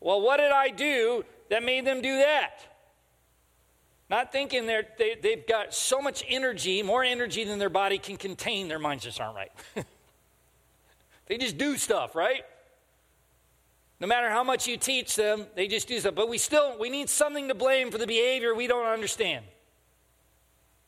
Well, 0.00 0.20
what 0.20 0.36
did 0.36 0.52
I 0.52 0.68
do 0.68 1.24
that 1.48 1.62
made 1.62 1.86
them 1.86 2.02
do 2.02 2.18
that? 2.18 2.73
Not 4.14 4.30
thinking 4.30 4.66
they're, 4.66 4.86
they, 4.96 5.16
they've 5.20 5.44
got 5.44 5.74
so 5.74 6.00
much 6.00 6.22
energy, 6.28 6.84
more 6.84 7.02
energy 7.02 7.42
than 7.42 7.58
their 7.58 7.68
body 7.68 7.98
can 7.98 8.16
contain, 8.16 8.68
their 8.68 8.78
minds 8.78 9.02
just 9.02 9.20
aren't 9.20 9.34
right. 9.34 9.50
they 11.26 11.36
just 11.36 11.58
do 11.58 11.76
stuff, 11.76 12.14
right? 12.14 12.44
No 13.98 14.06
matter 14.06 14.30
how 14.30 14.44
much 14.44 14.68
you 14.68 14.76
teach 14.76 15.16
them, 15.16 15.46
they 15.56 15.66
just 15.66 15.88
do 15.88 15.98
stuff. 15.98 16.14
But 16.14 16.28
we 16.28 16.38
still 16.38 16.78
we 16.78 16.90
need 16.90 17.10
something 17.10 17.48
to 17.48 17.56
blame 17.56 17.90
for 17.90 17.98
the 17.98 18.06
behavior 18.06 18.54
we 18.54 18.68
don't 18.68 18.86
understand. 18.86 19.44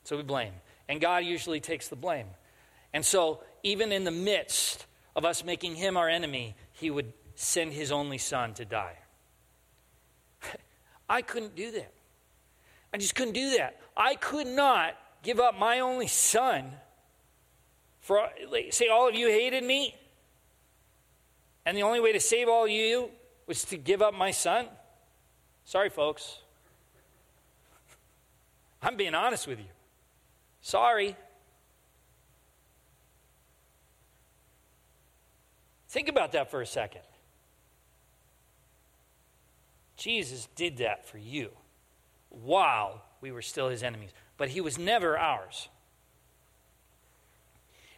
So 0.05 0.15
we 0.15 0.23
blame. 0.23 0.53
And 0.87 1.01
God 1.01 1.25
usually 1.25 1.59
takes 1.59 1.89
the 1.89 1.97
blame. 1.97 2.27
And 2.93 3.05
so, 3.05 3.41
even 3.61 3.91
in 3.91 4.05
the 4.05 4.11
midst 4.11 4.85
of 5.17 5.25
us 5.25 5.43
making 5.43 5.75
him 5.75 5.97
our 5.97 6.07
enemy, 6.07 6.55
he 6.71 6.89
would 6.89 7.11
send 7.35 7.73
his 7.73 7.91
only 7.91 8.19
son 8.19 8.53
to 8.53 8.63
die. 8.63 8.95
I 11.09 11.21
couldn't 11.21 11.57
do 11.57 11.71
that. 11.71 11.91
I 12.93 12.97
just 12.97 13.15
couldn't 13.15 13.33
do 13.33 13.57
that. 13.57 13.79
I 13.95 14.15
could 14.15 14.47
not 14.47 14.95
give 15.23 15.39
up 15.39 15.57
my 15.57 15.79
only 15.79 16.07
son 16.07 16.71
for, 17.99 18.29
say, 18.69 18.87
all 18.87 19.09
of 19.09 19.15
you 19.15 19.27
hated 19.27 19.63
me, 19.63 19.93
and 21.65 21.75
the 21.77 21.83
only 21.83 21.99
way 21.99 22.13
to 22.13 22.19
save 22.19 22.47
all 22.47 22.63
of 22.63 22.71
you 22.71 23.09
was 23.45 23.65
to 23.65 23.77
give 23.77 24.01
up 24.01 24.13
my 24.13 24.31
son. 24.31 24.67
Sorry, 25.65 25.89
folks. 25.89 26.39
I'm 28.81 28.95
being 28.95 29.15
honest 29.15 29.47
with 29.47 29.59
you. 29.59 29.65
Sorry. 30.61 31.17
Think 35.89 36.07
about 36.07 36.31
that 36.33 36.49
for 36.49 36.61
a 36.61 36.65
second. 36.65 37.01
Jesus 39.97 40.47
did 40.55 40.77
that 40.77 41.05
for 41.05 41.17
you 41.17 41.49
while 42.43 43.03
we 43.21 43.31
were 43.31 43.41
still 43.41 43.69
his 43.69 43.83
enemies, 43.83 44.11
but 44.37 44.49
he 44.49 44.61
was 44.61 44.77
never 44.77 45.17
ours. 45.17 45.69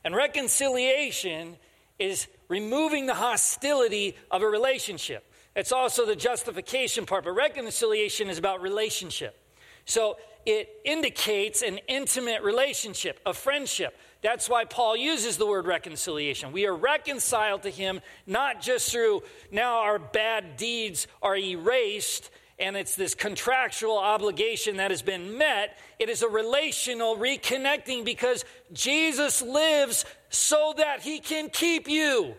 And 0.04 0.16
reconciliation 0.16 1.58
is 1.98 2.28
removing 2.48 3.06
the 3.06 3.14
hostility 3.14 4.16
of 4.32 4.42
a 4.42 4.48
relationship. 4.48 5.26
It's 5.56 5.72
also 5.72 6.06
the 6.06 6.16
justification 6.16 7.06
part, 7.06 7.26
but 7.26 7.32
reconciliation 7.32 8.30
is 8.30 8.38
about 8.38 8.62
relationship. 8.62 9.38
So 9.86 10.18
it 10.46 10.70
indicates 10.86 11.62
an 11.62 11.80
intimate 11.88 12.42
relationship, 12.44 13.20
a 13.26 13.34
friendship. 13.34 13.98
That's 14.22 14.48
why 14.48 14.66
Paul 14.66 14.96
uses 14.96 15.38
the 15.38 15.46
word 15.46 15.66
reconciliation. 15.66 16.52
We 16.52 16.66
are 16.66 16.76
reconciled 16.76 17.64
to 17.64 17.70
him 17.70 18.00
not 18.26 18.62
just 18.62 18.92
through 18.92 19.24
now 19.52 19.80
our 19.80 20.00
bad 20.00 20.58
deeds 20.58 21.08
are 21.22 21.36
erased 21.36 22.30
and 22.60 22.76
it's 22.76 22.96
this 22.96 23.16
contractual 23.16 23.98
obligation 23.98 24.78
that 24.78 24.92
has 24.92 25.02
been 25.02 25.38
met. 25.38 25.78
It 25.98 26.10
is 26.10 26.22
a 26.22 26.28
relational 26.28 27.18
reconnecting 27.18 28.04
because 28.04 28.46
Jesus 28.74 29.42
lives 29.42 30.06
so 30.30 30.74
that 30.78 31.02
he 31.02 31.20
can 31.20 31.50
keep 31.50 31.88
you. 31.88 32.36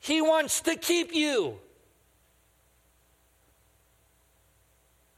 He 0.00 0.20
wants 0.20 0.62
to 0.62 0.76
keep 0.76 1.14
you. 1.14 1.58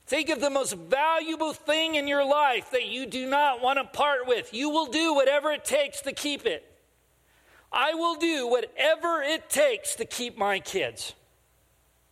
Think 0.06 0.28
of 0.28 0.40
the 0.40 0.50
most 0.50 0.74
valuable 0.74 1.54
thing 1.54 1.94
in 1.94 2.06
your 2.06 2.24
life 2.24 2.72
that 2.72 2.84
you 2.84 3.06
do 3.06 3.26
not 3.30 3.62
want 3.62 3.78
to 3.78 3.84
part 3.84 4.26
with. 4.26 4.52
You 4.52 4.68
will 4.68 4.86
do 4.86 5.14
whatever 5.14 5.52
it 5.52 5.64
takes 5.64 6.02
to 6.02 6.12
keep 6.12 6.44
it. 6.44 6.68
I 7.72 7.94
will 7.94 8.16
do 8.16 8.46
whatever 8.46 9.22
it 9.22 9.48
takes 9.48 9.94
to 9.96 10.04
keep 10.04 10.36
my 10.36 10.58
kids. 10.58 11.14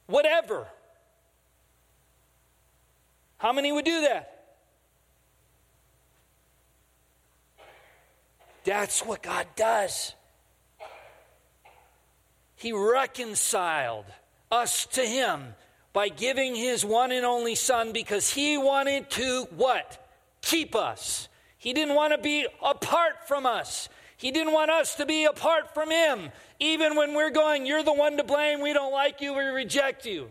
Whatever. 0.07 0.67
How 3.41 3.55
many 3.55 3.73
would 3.73 3.87
do 3.87 4.03
that? 4.03 4.41
That's 8.65 9.01
what 9.01 9.23
God 9.23 9.47
does. 9.57 10.15
He 12.55 12.73
reconciled 12.73 14.05
us 14.53 14.85
to 14.93 15.01
Him 15.01 15.55
by 15.95 16.11
giving 16.11 16.55
His 16.55 16.85
one 16.85 17.13
and 17.13 17.25
only 17.25 17.55
Son 17.55 17.95
because 17.95 18.31
He 18.31 18.59
wanted 18.59 19.09
to 19.13 19.49
what? 19.57 20.07
Keep 20.43 20.77
us. 20.77 21.31
He 21.57 21.73
didn't 21.73 21.95
want 21.95 22.13
to 22.13 22.19
be 22.19 22.47
apart 22.63 23.27
from 23.27 23.47
us. 23.47 23.89
He 24.19 24.33
didn't 24.33 24.53
want 24.53 24.71
us 24.71 24.97
to 24.97 25.07
be 25.07 25.25
apart 25.25 25.73
from 25.73 25.91
Him. 25.91 26.31
Even 26.59 26.95
when 26.95 27.15
we're 27.15 27.31
going, 27.31 27.65
You're 27.65 27.83
the 27.83 27.95
one 27.95 28.19
to 28.19 28.25
blame, 28.25 28.61
we 28.61 28.75
don't 28.75 28.93
like 28.93 29.23
you, 29.23 29.33
we 29.33 29.45
reject 29.45 30.05
you. 30.05 30.29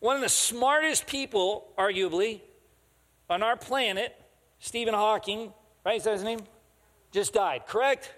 One 0.00 0.16
of 0.16 0.22
the 0.22 0.28
smartest 0.30 1.06
people, 1.06 1.68
arguably, 1.78 2.40
on 3.28 3.42
our 3.42 3.56
planet, 3.56 4.16
Stephen 4.58 4.94
Hawking, 4.94 5.52
right? 5.84 5.96
Is 5.96 6.04
that 6.04 6.14
his 6.14 6.24
name? 6.24 6.40
Just 7.12 7.34
died, 7.34 7.66
correct? 7.66 8.12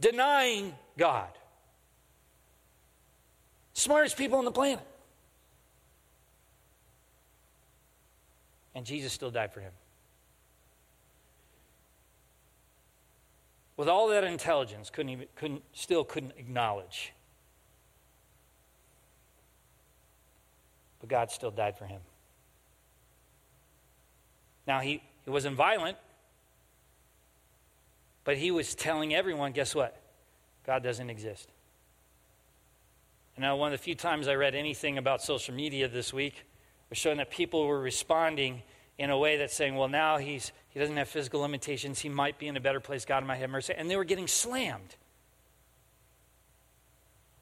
Denying 0.00 0.74
God. 0.96 1.30
Smartest 3.72 4.16
people 4.16 4.38
on 4.38 4.44
the 4.44 4.52
planet. 4.52 4.84
And 8.74 8.86
Jesus 8.86 9.12
still 9.12 9.30
died 9.30 9.52
for 9.52 9.60
him. 9.60 9.72
With 13.76 13.88
all 13.88 14.08
that 14.08 14.24
intelligence, 14.24 14.90
couldn't 14.90 15.10
even, 15.10 15.26
couldn't, 15.34 15.62
still 15.72 16.04
couldn't 16.04 16.34
acknowledge 16.36 17.12
but 21.00 21.08
God 21.08 21.30
still 21.30 21.50
died 21.50 21.78
for 21.78 21.84
him. 21.84 22.00
Now, 24.66 24.80
he, 24.80 25.02
he 25.24 25.30
wasn't 25.30 25.56
violent, 25.56 25.96
but 28.24 28.36
he 28.36 28.50
was 28.50 28.74
telling 28.74 29.14
everyone 29.14 29.52
guess 29.52 29.74
what? 29.74 30.00
God 30.66 30.82
doesn't 30.82 31.08
exist. 31.08 31.48
And 33.36 33.42
now, 33.42 33.56
one 33.56 33.72
of 33.72 33.78
the 33.78 33.82
few 33.82 33.94
times 33.94 34.28
I 34.28 34.34
read 34.34 34.54
anything 34.54 34.98
about 34.98 35.22
social 35.22 35.54
media 35.54 35.88
this 35.88 36.12
week 36.12 36.44
was 36.90 36.98
showing 36.98 37.18
that 37.18 37.30
people 37.30 37.66
were 37.66 37.80
responding 37.80 38.62
in 38.98 39.10
a 39.10 39.16
way 39.16 39.36
that's 39.36 39.54
saying, 39.54 39.76
well, 39.76 39.88
now 39.88 40.18
he's, 40.18 40.52
he 40.70 40.80
doesn't 40.80 40.96
have 40.96 41.08
physical 41.08 41.40
limitations. 41.40 42.00
He 42.00 42.08
might 42.08 42.38
be 42.38 42.48
in 42.48 42.56
a 42.56 42.60
better 42.60 42.80
place. 42.80 43.04
God 43.04 43.24
might 43.24 43.36
have 43.36 43.48
mercy. 43.48 43.72
And 43.76 43.88
they 43.88 43.96
were 43.96 44.04
getting 44.04 44.26
slammed. 44.26 44.96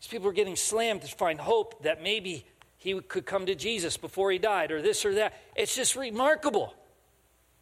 These 0.01 0.09
people 0.09 0.27
were 0.27 0.35
getting 0.35 0.57
slammed 0.57 1.03
to 1.03 1.09
find 1.09 1.41
hope 1.41 1.83
that 1.83 2.03
maybe 2.03 2.45
he 2.77 3.01
could 3.01 3.27
come 3.27 3.47
to 3.47 3.55
Jesus 3.55 3.97
before 3.97 4.31
he 4.31 4.39
died, 4.39 4.71
or 4.71 4.83
this 4.83 5.05
or 5.05 5.15
that. 5.15 5.35
It's 5.55 5.75
just 5.75 5.97
remarkable 5.97 6.75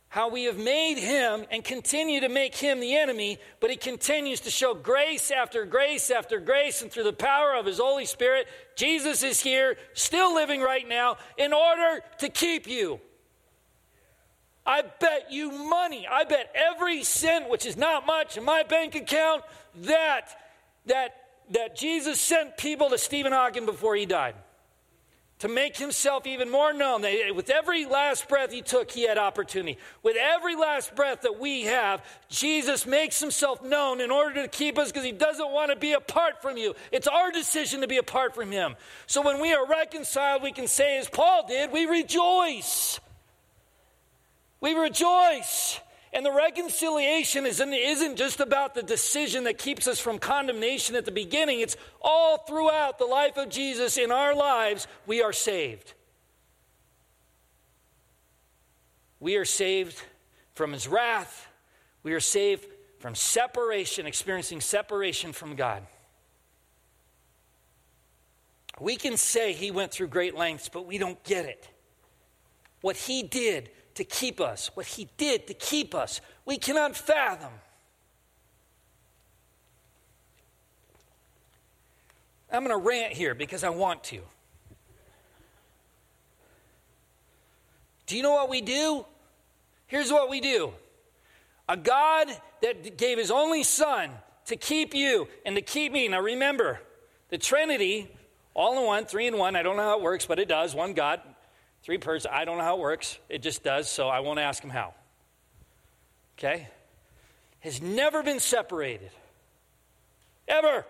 how 0.09 0.29
we 0.29 0.45
have 0.45 0.59
made 0.59 0.97
him 0.97 1.45
and 1.51 1.65
continue 1.65 2.21
to 2.21 2.29
make 2.29 2.55
him 2.55 2.79
the 2.79 2.95
enemy, 2.95 3.37
but 3.59 3.69
he 3.69 3.77
continues 3.77 4.39
to 4.39 4.49
show 4.51 4.73
grace 4.73 5.33
after 5.33 5.65
grace 5.65 6.09
after 6.09 6.39
grace, 6.39 6.83
and 6.83 6.93
through 6.93 7.03
the 7.03 7.13
power 7.13 7.55
of 7.57 7.67
his 7.67 7.79
Holy 7.79 8.05
Spirit, 8.05 8.47
Jesus 8.77 9.25
is 9.25 9.41
here, 9.41 9.77
still 9.93 10.33
living 10.33 10.61
right 10.61 10.89
now, 10.89 11.17
in 11.37 11.53
order 11.53 12.01
to 12.19 12.29
keep 12.29 12.69
you. 12.69 13.01
I 14.65 14.83
bet 14.83 15.33
you 15.33 15.51
money, 15.51 16.07
I 16.09 16.23
bet 16.23 16.55
every 16.55 17.03
cent, 17.03 17.51
which 17.51 17.67
is 17.67 17.77
not 17.77 18.07
much 18.07 18.37
in 18.37 18.45
my 18.45 18.63
bank 18.63 18.95
account, 18.95 19.43
that 19.83 20.29
that 20.87 21.17
that 21.51 21.77
Jesus 21.77 22.21
sent 22.21 22.57
people 22.57 22.91
to 22.91 22.99
Stephen 22.99 23.33
Hawking 23.33 23.67
before 23.67 23.97
he 23.97 24.07
died 24.07 24.37
to 25.45 25.49
make 25.51 25.77
himself 25.77 26.27
even 26.27 26.51
more 26.51 26.73
known. 26.73 27.03
With 27.03 27.51
every 27.51 27.85
last 27.85 28.31
breath 28.31 28.51
he 28.51 28.63
took, 28.63 28.91
he 28.91 29.07
had 29.07 29.19
opportunity. 29.19 29.77
With 30.03 30.17
every 30.19 30.57
last 30.57 30.97
breath 30.97 31.21
that 31.21 31.39
we 31.39 31.65
have, 31.65 32.03
Jesus 32.31 32.87
makes 32.87 33.21
himself 33.21 33.63
known 33.63 34.01
in 34.01 34.11
order 34.11 34.41
to 34.41 34.49
keep 34.49 34.79
us 34.79 34.91
because 34.91 35.05
he 35.05 35.13
doesn't 35.13 35.51
want 35.51 35.71
to 35.71 35.77
be 35.77 35.93
apart 35.93 36.41
from 36.41 36.57
you. 36.57 36.75
It's 36.93 37.07
our 37.07 37.31
decision 37.31 37.83
to 37.83 37.87
be 37.87 37.99
apart 37.99 38.35
from 38.35 38.53
him. 38.53 38.75
So 39.07 39.21
when 39.21 39.39
we 39.39 39.53
are 39.53 39.67
reconciled, 39.67 40.43
we 40.43 40.51
can 40.51 40.67
say, 40.67 40.97
as 40.97 41.11
Paul 41.11 41.47
did, 41.47 41.71
we 41.71 41.85
rejoice. 41.85 42.99
We 44.63 44.73
rejoice. 44.73 45.79
And 46.15 46.25
the 46.25 46.33
reconciliation 46.33 47.45
isn't, 47.45 47.73
isn't 47.73 48.17
just 48.17 48.39
about 48.39 48.77
the 48.77 48.85
decision 48.85 49.45
that 49.45 49.59
keeps 49.59 49.89
us 49.89 49.99
from 49.99 50.21
condemnation 50.21 50.95
at 50.95 51.05
the 51.05 51.11
beginning, 51.11 51.59
it's 51.59 51.77
all 52.01 52.39
throughout 52.39 53.01
the 53.01 53.05
life 53.05 53.37
of 53.37 53.49
Jesus 53.51 53.99
in 53.99 54.13
our 54.13 54.33
lives, 54.33 54.87
we 55.07 55.23
are 55.23 55.33
saved. 55.33 55.93
We 59.19 59.35
are 59.37 59.45
saved 59.45 60.01
from 60.55 60.73
his 60.73 60.87
wrath, 60.87 61.49
we 62.05 62.13
are 62.13 62.21
saved 62.21 62.65
from 63.01 63.17
separation, 63.17 64.07
experiencing 64.07 64.61
separation 64.61 65.33
from 65.33 65.57
God. 65.57 65.83
We 68.81 68.95
can 68.95 69.17
say 69.17 69.53
he 69.53 69.73
went 69.73 69.91
through 69.91 70.09
great 70.09 70.37
lengths, 70.37 70.69
but 70.69 70.87
we 70.87 70.97
don't 70.97 71.23
get 71.25 71.45
it. 71.45 71.69
What 72.83 72.97
he 72.97 73.25
did 73.25 73.71
to 73.95 74.05
keep 74.05 74.41
us, 74.41 74.71
what 74.75 74.87
he 74.87 75.09
did 75.17 75.47
to 75.47 75.55
keep 75.55 75.95
us, 75.95 76.21
we 76.45 76.59
cannot 76.59 76.97
fathom. 76.97 77.53
I'm 82.51 82.65
going 82.65 82.71
to 82.71 82.89
rant 82.89 83.13
here 83.13 83.35
because 83.35 83.65
I 83.65 83.71
want 83.71 84.05
to. 84.05 84.21
Do 88.07 88.17
you 88.17 88.23
know 88.23 88.33
what 88.33 88.49
we 88.49 88.61
do? 88.61 89.05
Here's 89.87 90.13
what 90.13 90.29
we 90.29 90.41
do 90.41 90.73
a 91.69 91.77
God 91.77 92.29
that 92.63 92.97
gave 92.97 93.19
his 93.19 93.31
only 93.31 93.63
son 93.63 94.11
to 94.47 94.57
keep 94.57 94.95
you 94.95 95.29
and 95.47 95.57
to 95.57 95.63
keep 95.63 95.93
me. 95.93 96.07
Now 96.09 96.21
remember, 96.21 96.81
the 97.31 97.39
Trinity, 97.39 98.15
all 98.53 98.79
in 98.79 98.85
one, 98.85 99.07
three 99.07 99.27
in 99.27 99.39
one. 99.39 99.57
I 99.57 99.63
don't 99.63 99.77
know 99.77 99.83
how 99.83 99.99
it 99.99 100.03
works, 100.03 100.27
but 100.27 100.39
it 100.39 100.49
does. 100.49 100.75
One 100.75 100.93
God, 100.93 101.21
three 101.85 101.99
persons. 101.99 102.33
I 102.33 102.45
don't 102.45 102.59
know 102.59 102.65
how 102.65 102.77
it 102.77 102.81
works. 102.81 103.19
It 103.29 103.43
just 103.43 103.63
does, 103.63 103.89
so 103.89 104.09
I 104.09 104.21
won't 104.21 104.41
ask 104.41 104.63
him 104.63 104.71
how. 104.71 104.95
Okay? 106.39 106.67
Has 107.61 107.81
never 107.81 108.23
been 108.23 108.41
separated. 108.41 109.11
Ever. 110.49 110.85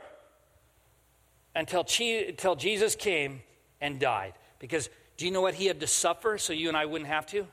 Until, 1.54 1.84
until 2.00 2.56
Jesus 2.56 2.96
came 2.96 3.42
and 3.80 4.00
died. 4.00 4.34
Because 4.58 4.88
do 5.16 5.26
you 5.26 5.30
know 5.30 5.40
what 5.40 5.54
he 5.54 5.66
had 5.66 5.80
to 5.80 5.86
suffer 5.86 6.38
so 6.38 6.52
you 6.52 6.68
and 6.68 6.76
I 6.76 6.86
wouldn't 6.86 7.10
have 7.10 7.26
to? 7.26 7.46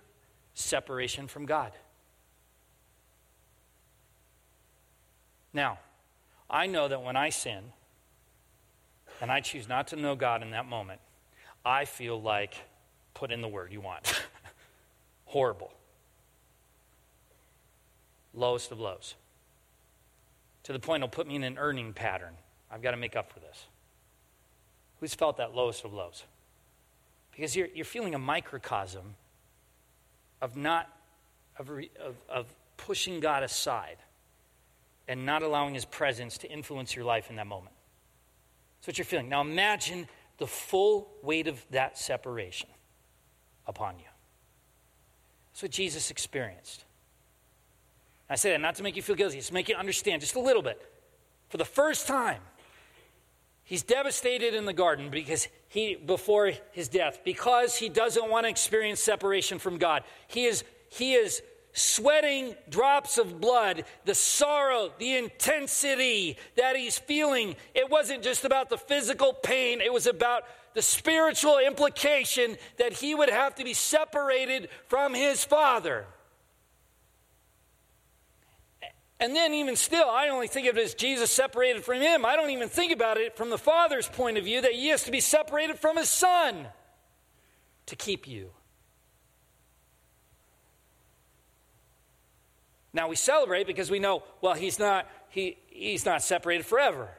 Separation 0.53 1.27
from 1.27 1.45
God. 1.45 1.71
Now, 5.53 5.79
I 6.49 6.67
know 6.67 6.87
that 6.87 7.03
when 7.03 7.15
I 7.15 7.29
sin 7.29 7.63
and 9.19 9.31
I 9.31 9.41
choose 9.41 9.67
not 9.67 9.87
to 9.89 9.95
know 9.95 10.15
God 10.15 10.41
in 10.41 10.51
that 10.51 10.65
moment, 10.65 11.01
I 11.65 11.85
feel 11.85 12.21
like, 12.21 12.55
put 13.21 13.31
in 13.31 13.39
the 13.39 13.47
word 13.47 13.71
you 13.71 13.79
want, 13.79 14.19
horrible. 15.25 15.71
Lowest 18.33 18.71
of 18.71 18.79
lows. 18.79 19.13
To 20.63 20.73
the 20.73 20.79
point 20.79 21.03
it'll 21.03 21.13
put 21.13 21.27
me 21.27 21.35
in 21.35 21.43
an 21.43 21.59
earning 21.59 21.93
pattern. 21.93 22.33
I've 22.71 22.81
got 22.81 22.91
to 22.91 22.97
make 22.97 23.15
up 23.15 23.31
for 23.31 23.39
this. 23.39 23.67
Who's 24.99 25.13
felt 25.13 25.37
that 25.37 25.53
lowest 25.53 25.85
of 25.85 25.93
lows? 25.93 26.23
Because 27.31 27.55
you're, 27.55 27.67
you're 27.75 27.85
feeling 27.85 28.15
a 28.15 28.19
microcosm 28.19 29.13
of 30.41 30.57
not, 30.57 30.89
of, 31.59 31.69
of, 31.69 32.15
of 32.27 32.47
pushing 32.75 33.19
God 33.19 33.43
aside 33.43 33.97
and 35.07 35.27
not 35.27 35.43
allowing 35.43 35.75
his 35.75 35.85
presence 35.85 36.39
to 36.39 36.51
influence 36.51 36.95
your 36.95 37.05
life 37.05 37.29
in 37.29 37.35
that 37.35 37.45
moment. 37.45 37.75
That's 38.79 38.87
what 38.87 38.97
you're 38.97 39.05
feeling. 39.05 39.29
Now 39.29 39.41
imagine 39.41 40.07
the 40.39 40.47
full 40.47 41.07
weight 41.21 41.45
of 41.45 41.63
that 41.69 41.99
separation 41.99 42.67
upon 43.67 43.99
you. 43.99 44.05
That's 45.51 45.63
what 45.63 45.71
Jesus 45.71 46.11
experienced. 46.11 46.85
I 48.29 48.35
say 48.35 48.51
that 48.51 48.61
not 48.61 48.75
to 48.75 48.83
make 48.83 48.95
you 48.95 49.01
feel 49.01 49.15
guilty, 49.15 49.37
just 49.37 49.49
to 49.49 49.53
make 49.53 49.67
you 49.67 49.75
understand 49.75 50.21
just 50.21 50.35
a 50.35 50.39
little 50.39 50.61
bit. 50.61 50.81
For 51.49 51.57
the 51.57 51.65
first 51.65 52.07
time, 52.07 52.41
he's 53.63 53.83
devastated 53.83 54.53
in 54.53 54.65
the 54.65 54.73
garden 54.73 55.09
because 55.09 55.49
he 55.67 55.95
before 55.95 56.53
his 56.71 56.87
death 56.87 57.19
because 57.25 57.75
he 57.75 57.89
doesn't 57.89 58.29
want 58.29 58.45
to 58.45 58.49
experience 58.49 59.01
separation 59.01 59.59
from 59.59 59.77
God. 59.77 60.03
He 60.27 60.45
is 60.45 60.63
he 60.89 61.13
is 61.13 61.41
sweating 61.73 62.55
drops 62.69 63.17
of 63.17 63.39
blood, 63.39 63.83
the 64.05 64.15
sorrow, 64.15 64.91
the 64.97 65.15
intensity 65.17 66.37
that 66.57 66.75
he's 66.75 66.99
feeling. 66.99 67.55
It 67.73 67.89
wasn't 67.89 68.23
just 68.23 68.45
about 68.45 68.69
the 68.69 68.77
physical 68.77 69.33
pain, 69.33 69.81
it 69.81 69.91
was 69.91 70.07
about 70.07 70.43
the 70.73 70.81
spiritual 70.81 71.59
implication 71.59 72.57
that 72.77 72.93
he 72.93 73.13
would 73.13 73.29
have 73.29 73.55
to 73.55 73.63
be 73.63 73.73
separated 73.73 74.69
from 74.87 75.13
his 75.13 75.43
father. 75.43 76.05
And 79.19 79.35
then, 79.35 79.53
even 79.53 79.75
still, 79.75 80.09
I 80.09 80.29
only 80.29 80.47
think 80.47 80.67
of 80.67 80.77
it 80.77 80.83
as 80.83 80.95
Jesus 80.95 81.29
separated 81.29 81.83
from 81.83 82.01
him. 82.01 82.25
I 82.25 82.35
don't 82.35 82.49
even 82.49 82.69
think 82.69 82.91
about 82.91 83.17
it 83.17 83.37
from 83.37 83.51
the 83.51 83.57
Father's 83.57 84.07
point 84.07 84.39
of 84.39 84.45
view 84.45 84.61
that 84.61 84.71
he 84.71 84.87
has 84.87 85.03
to 85.03 85.11
be 85.11 85.19
separated 85.19 85.77
from 85.77 85.97
his 85.97 86.09
Son 86.09 86.67
to 87.85 87.95
keep 87.95 88.27
you. 88.27 88.49
Now 92.93 93.07
we 93.07 93.15
celebrate 93.15 93.67
because 93.67 93.91
we 93.91 93.99
know, 93.99 94.23
well, 94.41 94.53
he's 94.53 94.79
not, 94.79 95.07
he, 95.29 95.57
he's 95.67 96.05
not 96.05 96.23
separated 96.23 96.65
forever. 96.65 97.09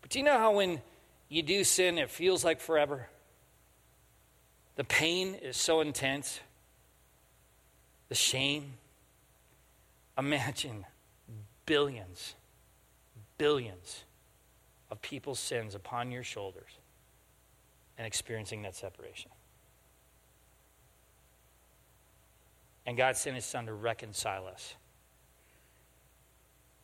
But 0.00 0.10
do 0.10 0.20
you 0.20 0.24
know 0.24 0.38
how 0.38 0.52
when 0.56 0.80
you 1.28 1.42
do 1.42 1.64
sin, 1.64 1.98
it 1.98 2.10
feels 2.10 2.44
like 2.44 2.60
forever? 2.60 3.08
The 4.76 4.84
pain 4.84 5.34
is 5.34 5.56
so 5.56 5.80
intense, 5.80 6.40
the 8.08 8.14
shame. 8.14 8.74
Imagine 10.18 10.84
billions, 11.66 12.34
billions 13.38 14.04
of 14.90 15.02
people's 15.02 15.40
sins 15.40 15.74
upon 15.74 16.10
your 16.10 16.22
shoulders 16.22 16.78
and 17.98 18.06
experiencing 18.06 18.62
that 18.62 18.76
separation. 18.76 19.30
And 22.86 22.96
God 22.96 23.16
sent 23.16 23.34
his 23.34 23.44
son 23.44 23.66
to 23.66 23.72
reconcile 23.72 24.46
us, 24.46 24.74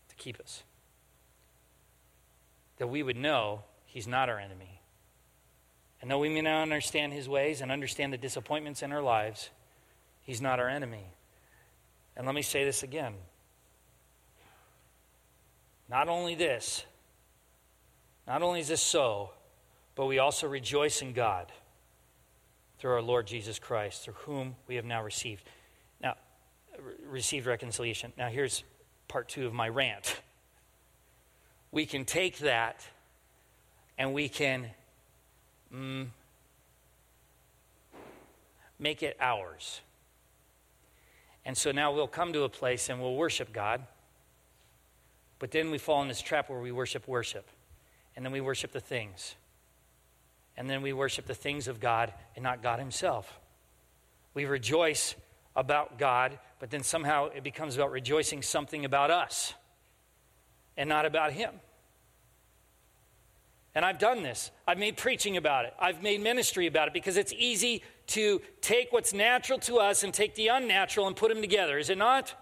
to 0.08 0.16
keep 0.16 0.40
us. 0.40 0.64
That 2.78 2.88
we 2.88 3.02
would 3.02 3.16
know 3.16 3.62
he's 3.92 4.08
not 4.08 4.30
our 4.30 4.38
enemy. 4.38 4.80
And 6.00 6.10
though 6.10 6.18
we 6.18 6.30
may 6.30 6.40
not 6.40 6.62
understand 6.62 7.12
his 7.12 7.28
ways 7.28 7.60
and 7.60 7.70
understand 7.70 8.12
the 8.12 8.16
disappointments 8.16 8.82
in 8.82 8.90
our 8.90 9.02
lives, 9.02 9.50
he's 10.22 10.40
not 10.40 10.58
our 10.58 10.68
enemy. 10.68 11.04
And 12.16 12.24
let 12.24 12.34
me 12.34 12.40
say 12.42 12.64
this 12.64 12.82
again. 12.82 13.12
Not 15.90 16.08
only 16.08 16.34
this, 16.34 16.86
not 18.26 18.42
only 18.42 18.60
is 18.60 18.68
this 18.68 18.82
so, 18.82 19.30
but 19.94 20.06
we 20.06 20.18
also 20.18 20.48
rejoice 20.48 21.02
in 21.02 21.12
God 21.12 21.52
through 22.78 22.92
our 22.92 23.02
Lord 23.02 23.26
Jesus 23.26 23.58
Christ, 23.58 24.04
through 24.04 24.14
whom 24.14 24.56
we 24.66 24.76
have 24.76 24.86
now 24.86 25.04
received 25.04 25.44
Now, 26.00 26.16
received 27.06 27.46
reconciliation. 27.46 28.12
Now, 28.16 28.28
here's 28.28 28.64
part 29.06 29.28
two 29.28 29.46
of 29.46 29.52
my 29.52 29.68
rant. 29.68 30.20
We 31.70 31.84
can 31.86 32.04
take 32.04 32.38
that 32.38 32.84
and 33.98 34.12
we 34.12 34.28
can 34.28 34.66
mm, 35.72 36.06
make 38.78 39.02
it 39.02 39.16
ours. 39.20 39.80
And 41.44 41.56
so 41.56 41.72
now 41.72 41.92
we'll 41.92 42.06
come 42.06 42.32
to 42.32 42.42
a 42.42 42.48
place 42.48 42.88
and 42.88 43.00
we'll 43.00 43.16
worship 43.16 43.52
God. 43.52 43.82
But 45.38 45.50
then 45.50 45.70
we 45.70 45.78
fall 45.78 46.02
in 46.02 46.08
this 46.08 46.20
trap 46.20 46.48
where 46.48 46.60
we 46.60 46.70
worship 46.70 47.08
worship. 47.08 47.48
And 48.14 48.24
then 48.24 48.32
we 48.32 48.40
worship 48.40 48.72
the 48.72 48.80
things. 48.80 49.34
And 50.56 50.68
then 50.68 50.82
we 50.82 50.92
worship 50.92 51.26
the 51.26 51.34
things 51.34 51.66
of 51.66 51.80
God 51.80 52.12
and 52.36 52.42
not 52.42 52.62
God 52.62 52.78
Himself. 52.78 53.40
We 54.34 54.44
rejoice 54.44 55.14
about 55.56 55.98
God, 55.98 56.38
but 56.60 56.70
then 56.70 56.82
somehow 56.82 57.26
it 57.26 57.42
becomes 57.42 57.76
about 57.76 57.90
rejoicing 57.90 58.42
something 58.42 58.84
about 58.84 59.10
us 59.10 59.54
and 60.76 60.88
not 60.88 61.06
about 61.06 61.32
Him. 61.32 61.50
And 63.74 63.84
I've 63.84 63.98
done 63.98 64.22
this. 64.22 64.50
I've 64.66 64.78
made 64.78 64.96
preaching 64.96 65.36
about 65.36 65.64
it. 65.64 65.74
I've 65.78 66.02
made 66.02 66.20
ministry 66.20 66.66
about 66.66 66.88
it 66.88 66.94
because 66.94 67.16
it's 67.16 67.32
easy 67.32 67.82
to 68.08 68.42
take 68.60 68.92
what's 68.92 69.14
natural 69.14 69.58
to 69.60 69.78
us 69.78 70.02
and 70.02 70.12
take 70.12 70.34
the 70.34 70.48
unnatural 70.48 71.06
and 71.06 71.16
put 71.16 71.32
them 71.32 71.40
together, 71.40 71.78
is 71.78 71.88
it 71.88 71.96
not? 71.96 72.34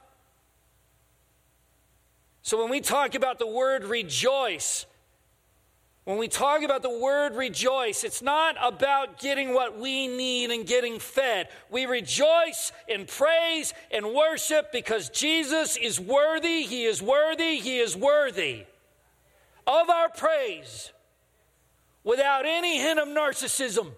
So 2.43 2.61
when 2.61 2.71
we 2.71 2.81
talk 2.81 3.14
about 3.14 3.38
the 3.38 3.47
word 3.47 3.85
rejoice, 3.85 4.87
when 6.05 6.19
we 6.19 6.27
talk 6.27 6.62
about 6.62 6.83
the 6.83 6.99
word 6.99 7.37
rejoice, 7.37 8.03
it's 8.03 8.23
not 8.23 8.57
about 8.61 9.21
getting 9.21 9.55
what 9.55 9.79
we 9.79 10.09
need 10.09 10.51
and 10.51 10.66
getting 10.66 10.99
fed. 10.99 11.49
We 11.71 11.87
rejoice 11.87 12.73
and 12.88 13.07
praise 13.07 13.73
and 13.93 14.14
worship 14.14 14.73
because 14.73 15.11
Jesus 15.11 15.77
is 15.77 16.01
worthy, 16.01 16.62
He 16.62 16.87
is 16.87 17.01
worthy, 17.01 17.57
He 17.57 17.79
is 17.79 17.97
worthy 17.97 18.64
of 19.66 19.88
our 19.88 20.09
praise 20.09 20.90
without 22.04 22.46
any 22.46 22.78
hint 22.78 22.98
of 22.98 23.08
narcissism, 23.08 23.92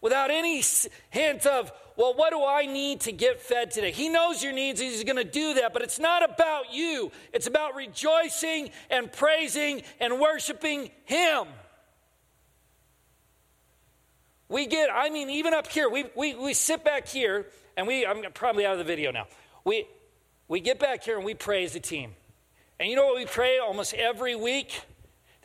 without 0.00 0.30
any 0.30 0.62
hint 1.10 1.46
of 1.46 1.72
well, 1.96 2.12
what 2.12 2.30
do 2.30 2.44
I 2.44 2.66
need 2.66 3.00
to 3.02 3.12
get 3.12 3.40
fed 3.40 3.70
today? 3.70 3.90
He 3.90 4.10
knows 4.10 4.42
your 4.42 4.52
needs, 4.52 4.80
He's 4.80 5.02
going 5.04 5.16
to 5.16 5.24
do 5.24 5.54
that, 5.54 5.72
but 5.72 5.80
it's 5.80 5.98
not 5.98 6.22
about 6.22 6.72
you. 6.72 7.10
It's 7.32 7.46
about 7.46 7.74
rejoicing 7.74 8.70
and 8.90 9.10
praising 9.10 9.82
and 9.98 10.20
worshiping 10.20 10.90
Him. 11.04 11.46
We 14.48 14.66
get, 14.66 14.90
I 14.92 15.08
mean, 15.08 15.30
even 15.30 15.54
up 15.54 15.66
here, 15.66 15.88
we, 15.88 16.04
we, 16.14 16.34
we 16.34 16.54
sit 16.54 16.84
back 16.84 17.08
here, 17.08 17.46
and 17.76 17.86
we, 17.86 18.06
I'm 18.06 18.22
probably 18.32 18.66
out 18.66 18.72
of 18.72 18.78
the 18.78 18.84
video 18.84 19.10
now. 19.10 19.26
We, 19.64 19.86
we 20.48 20.60
get 20.60 20.78
back 20.78 21.02
here 21.02 21.16
and 21.16 21.24
we 21.24 21.34
praise 21.34 21.72
the 21.72 21.80
team. 21.80 22.12
And 22.78 22.88
you 22.88 22.94
know 22.94 23.06
what 23.06 23.16
we 23.16 23.24
pray 23.24 23.58
almost 23.58 23.94
every 23.94 24.36
week? 24.36 24.82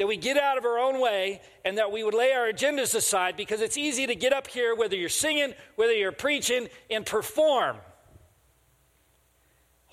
That 0.01 0.07
we 0.07 0.17
get 0.17 0.35
out 0.35 0.57
of 0.57 0.65
our 0.65 0.79
own 0.79 0.99
way 0.99 1.39
and 1.63 1.77
that 1.77 1.91
we 1.91 2.03
would 2.03 2.15
lay 2.15 2.31
our 2.31 2.51
agendas 2.51 2.95
aside 2.95 3.37
because 3.37 3.61
it's 3.61 3.77
easy 3.77 4.07
to 4.07 4.15
get 4.15 4.33
up 4.33 4.47
here, 4.47 4.73
whether 4.73 4.95
you're 4.95 5.07
singing, 5.07 5.53
whether 5.75 5.93
you're 5.93 6.11
preaching, 6.11 6.69
and 6.89 7.05
perform. 7.05 7.77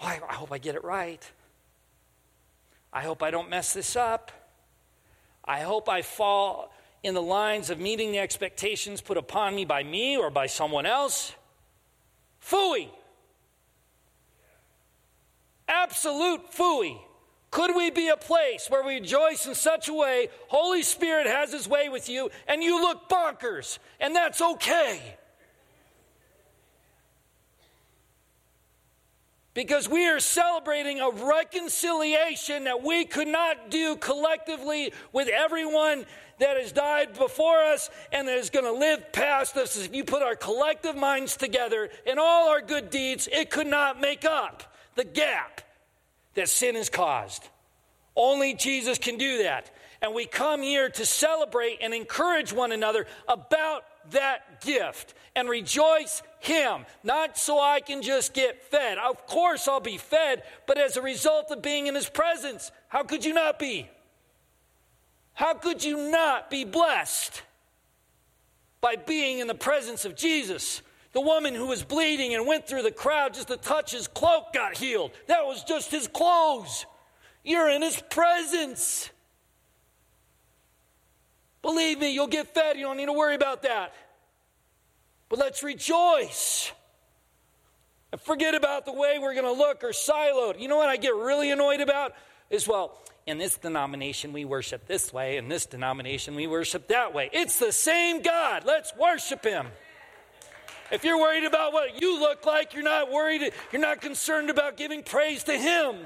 Oh, 0.01 0.07
I, 0.07 0.19
I 0.27 0.33
hope 0.33 0.51
I 0.51 0.57
get 0.57 0.77
it 0.77 0.83
right. 0.83 1.23
I 2.91 3.03
hope 3.03 3.23
I 3.23 3.31
don't 3.31 3.51
mess 3.51 3.75
this 3.75 3.97
up. 3.97 4.33
I 5.45 5.61
hope 5.61 5.91
I 5.91 6.01
fall 6.01 6.73
in 7.03 7.13
the 7.13 7.21
lines 7.21 7.69
of 7.69 7.79
meeting 7.79 8.11
the 8.11 8.19
expectations 8.19 9.03
put 9.03 9.19
upon 9.19 9.55
me 9.55 9.67
by 9.67 9.83
me 9.83 10.17
or 10.17 10.31
by 10.31 10.47
someone 10.47 10.87
else. 10.87 11.35
Fooey. 12.43 12.89
Absolute 15.69 16.51
fooey. 16.51 16.99
Could 17.51 17.75
we 17.75 17.91
be 17.91 18.09
a 18.09 18.17
place 18.17 18.69
where 18.69 18.85
we 18.85 18.97
rejoice 18.97 19.47
in 19.47 19.55
such 19.55 19.89
a 19.89 19.95
way, 19.95 20.29
Holy 20.49 20.83
Spirit 20.83 21.27
has 21.27 21.53
his 21.53 21.67
way 21.67 21.89
with 21.89 22.09
you, 22.09 22.31
and 22.47 22.63
you 22.63 22.81
look 22.81 23.09
bonkers, 23.09 23.79
and 24.01 24.15
that's 24.15 24.41
okay? 24.41 25.17
Because 29.55 29.89
we 29.89 30.07
are 30.07 30.21
celebrating 30.21 31.01
a 31.01 31.11
reconciliation 31.11 32.65
that 32.65 32.85
we 32.85 33.05
could 33.05 33.27
not 33.27 33.71
do 33.71 33.97
collectively 33.97 34.93
with 35.13 35.27
everyone 35.29 36.05
that 36.39 36.57
has 36.57 36.71
died 36.71 37.15
before 37.15 37.65
us 37.65 37.91
and 38.13 38.29
that 38.29 38.39
is 38.39 38.51
going 38.51 38.67
to 38.67 38.73
live 38.73 39.11
past 39.13 39.57
us. 39.57 39.77
If 39.77 39.93
you 39.93 40.05
put 40.05 40.23
our 40.23 40.37
collective 40.37 40.95
minds 40.95 41.37
together 41.37 41.91
and 42.07 42.21
all 42.21 42.51
our 42.51 42.61
good 42.61 42.91
deeds, 42.91 43.29
it 43.33 43.51
could 43.51 43.67
not 43.67 44.01
make 44.01 44.25
up 44.25 44.63
the 44.95 45.03
gap 45.03 45.63
that 46.39 46.49
sin 46.49 46.77
has 46.77 46.89
caused. 46.89 47.47
Only 48.15 48.55
Jesus 48.55 48.97
can 48.97 49.19
do 49.19 49.43
that. 49.43 49.71
And 50.01 50.15
we 50.15 50.25
come 50.25 50.63
here 50.63 50.89
to 50.89 51.05
celebrate 51.05 51.79
and 51.81 51.93
encourage 51.93 52.53
one 52.53 52.71
another 52.71 53.07
about 53.27 53.83
that 54.11 54.61
gift 54.61 55.15
and 55.35 55.49
rejoice 55.49 56.23
Him. 56.39 56.87
Not 57.03 57.37
so 57.37 57.61
I 57.61 57.81
can 57.81 58.03
just 58.03 58.35
get 58.35 58.63
fed. 58.71 58.99
Of 58.99 59.27
course, 59.27 59.67
I'll 59.67 59.81
be 59.81 59.99
fed, 59.99 60.45
but 60.67 60.79
as 60.79 60.97
a 60.97 61.03
result 61.03 61.51
of 61.51 61.61
being 61.61 61.89
in 61.89 61.97
His 61.97 62.09
presence. 62.09 62.71
How 62.87 63.03
could 63.03 63.25
you 63.25 63.35
not 63.35 63.59
be? 63.59 63.89
How 65.35 65.55
could 65.55 65.83
you 65.83 66.11
not 66.11 66.51
be 66.51 66.65
blessed 66.65 67.43
by 68.81 68.95
being 68.95 69.41
in 69.41 69.49
the 69.49 69.55
presence 69.55 70.05
of 70.05 70.15
Jesus? 70.15 70.83
The 71.13 71.21
woman 71.21 71.55
who 71.55 71.67
was 71.67 71.83
bleeding 71.83 72.35
and 72.35 72.47
went 72.47 72.67
through 72.67 72.83
the 72.83 72.91
crowd 72.91 73.35
just 73.35 73.49
to 73.49 73.57
touch 73.57 73.93
his 73.93 74.09
cloak 74.09 74.53
got 74.53 74.77
healed. 74.77 75.13
That 75.27 75.47
was 75.47 75.65
just 75.65 75.91
his 75.91 76.07
clothes. 76.07 76.85
You're 77.45 77.71
in 77.71 77.83
his 77.83 78.03
presence. 78.11 79.11
Believe 81.63 81.99
me, 81.99 82.13
you'll 82.13 82.27
get 82.27 82.55
fed. 82.55 82.77
You 82.77 82.83
don't 82.83 82.97
need 82.97 83.07
to 83.07 83.13
worry 83.13 83.35
about 83.35 83.63
that. 83.63 83.95
But 85.29 85.39
let's 85.39 85.63
rejoice. 85.63 86.73
And 88.13 88.21
forget 88.21 88.55
about 88.55 88.87
the 88.87 88.93
way 88.93 89.19
we're 89.19 89.35
going 89.35 89.45
to 89.45 89.53
look 89.53 89.85
or 89.85 89.91
siloed. 89.91 90.61
You 90.61 90.69
know 90.69 90.77
what 90.77 90.89
I 90.89 90.97
get 90.97 91.15
really 91.15 91.51
annoyed 91.51 91.81
about? 91.81 92.15
Is 92.51 92.67
well, 92.67 92.99
in 93.27 93.37
this 93.37 93.57
denomination 93.57 94.33
we 94.33 94.45
worship 94.47 94.87
this 94.87 95.13
way, 95.13 95.37
in 95.37 95.49
this 95.49 95.67
denomination 95.67 96.35
we 96.35 96.47
worship 96.47 96.89
that 96.89 97.13
way. 97.13 97.29
It's 97.33 97.59
the 97.59 97.73
same 97.73 98.23
God. 98.23 98.65
Let's 98.65 98.95
worship 98.97 99.45
Him. 99.45 99.67
If 100.91 101.05
you're 101.05 101.19
worried 101.19 101.45
about 101.45 101.73
what 101.73 102.01
you 102.01 102.19
look 102.19 102.47
like, 102.47 102.75
you're 102.75 102.83
not 102.83 103.11
worried, 103.11 103.53
you're 103.73 103.83
not 103.83 104.01
concerned 104.01 104.51
about 104.51 104.77
giving 104.77 105.03
praise 105.03 105.45
to 105.45 105.57
Him. 105.57 105.97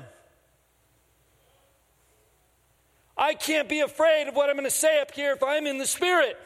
I 3.17 3.35
can't 3.35 3.69
be 3.69 3.81
afraid 3.81 4.29
of 4.29 4.35
what 4.35 4.51
I'm 4.51 4.57
going 4.57 4.65
to 4.65 4.71
say 4.71 5.01
up 5.01 5.13
here 5.13 5.33
if 5.33 5.43
I'm 5.43 5.67
in 5.67 5.79
the 5.79 5.87
Spirit. 5.87 6.37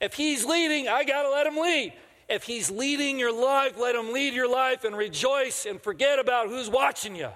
If 0.00 0.14
He's 0.14 0.44
leading, 0.44 0.88
I 0.88 1.04
got 1.04 1.22
to 1.22 1.30
let 1.30 1.46
Him 1.46 1.56
lead. 1.56 1.92
If 2.28 2.44
He's 2.44 2.70
leading 2.70 3.18
your 3.18 3.32
life, 3.32 3.78
let 3.78 3.94
Him 3.94 4.12
lead 4.12 4.32
your 4.32 4.48
life 4.48 4.84
and 4.84 4.96
rejoice 4.96 5.66
and 5.66 5.80
forget 5.80 6.18
about 6.18 6.48
who's 6.48 6.70
watching 6.70 7.14
you 7.14 7.28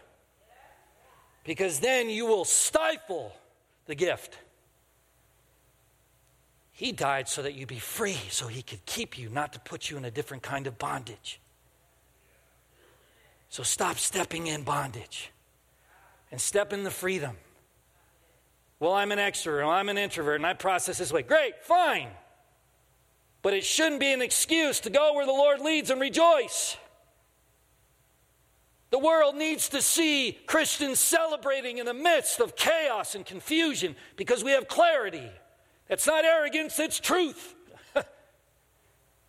because 1.47 1.79
then 1.79 2.11
you 2.11 2.27
will 2.27 2.45
stifle 2.45 3.33
the 3.87 3.95
gift. 3.95 4.37
He 6.77 6.93
died 6.93 7.27
so 7.27 7.41
that 7.41 7.55
you'd 7.55 7.69
be 7.69 7.79
free, 7.79 8.19
so 8.29 8.49
he 8.49 8.61
could 8.61 8.85
keep 8.85 9.17
you, 9.17 9.31
not 9.31 9.55
to 9.55 9.59
put 9.59 9.89
you 9.89 9.97
in 9.97 10.05
a 10.05 10.11
different 10.11 10.43
kind 10.43 10.67
of 10.67 10.79
bondage. 10.79 11.41
So 13.49 13.63
stop 13.63 13.97
stepping 13.97 14.47
in 14.47 14.63
bondage 14.63 15.31
and 16.31 16.39
step 16.39 16.75
in 16.75 16.85
the 16.85 16.91
freedom. 16.91 17.39
Well, 18.79 18.93
I'm 18.93 19.11
an 19.11 19.19
extrovert, 19.19 19.61
well, 19.61 19.71
I'm 19.71 19.89
an 19.89 19.97
introvert, 19.97 20.37
and 20.37 20.45
I 20.45 20.53
process 20.53 20.99
this 20.99 21.11
way. 21.11 21.23
Great, 21.23 21.65
fine. 21.65 22.09
But 23.41 23.55
it 23.55 23.65
shouldn't 23.65 24.01
be 24.01 24.13
an 24.13 24.21
excuse 24.21 24.81
to 24.81 24.91
go 24.91 25.15
where 25.15 25.25
the 25.25 25.33
Lord 25.33 25.63
leads 25.63 25.89
and 25.89 25.99
rejoice. 25.99 26.77
The 28.91 28.99
world 28.99 29.35
needs 29.35 29.71
to 29.71 29.81
see 29.81 30.39
Christians 30.47 30.99
celebrating 30.99 31.79
in 31.79 31.87
the 31.87 31.95
midst 31.95 32.39
of 32.39 32.55
chaos 32.55 33.15
and 33.15 33.25
confusion 33.25 33.97
because 34.17 34.45
we 34.45 34.51
have 34.51 34.69
clarity. 34.69 35.31
It's 35.89 36.07
not 36.07 36.25
arrogance, 36.25 36.79
it's 36.79 36.99
truth. 36.99 37.55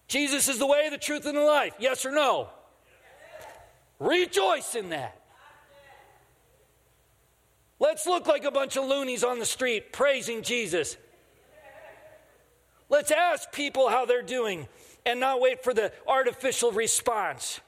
Jesus 0.07 0.47
is 0.47 0.59
the 0.59 0.67
way, 0.67 0.89
the 0.89 0.97
truth, 0.97 1.25
and 1.25 1.37
the 1.37 1.41
life. 1.41 1.73
Yes 1.79 2.05
or 2.05 2.11
no? 2.11 2.49
Rejoice 3.99 4.75
in 4.75 4.89
that. 4.89 5.21
Let's 7.79 8.07
look 8.07 8.25
like 8.25 8.43
a 8.43 8.51
bunch 8.51 8.75
of 8.75 8.85
loonies 8.85 9.23
on 9.23 9.39
the 9.39 9.45
street 9.45 9.93
praising 9.93 10.41
Jesus. 10.41 10.97
Let's 12.89 13.11
ask 13.11 13.51
people 13.51 13.89
how 13.89 14.05
they're 14.05 14.21
doing 14.21 14.67
and 15.05 15.19
not 15.19 15.41
wait 15.41 15.63
for 15.63 15.73
the 15.73 15.91
artificial 16.07 16.71
response. 16.71 17.59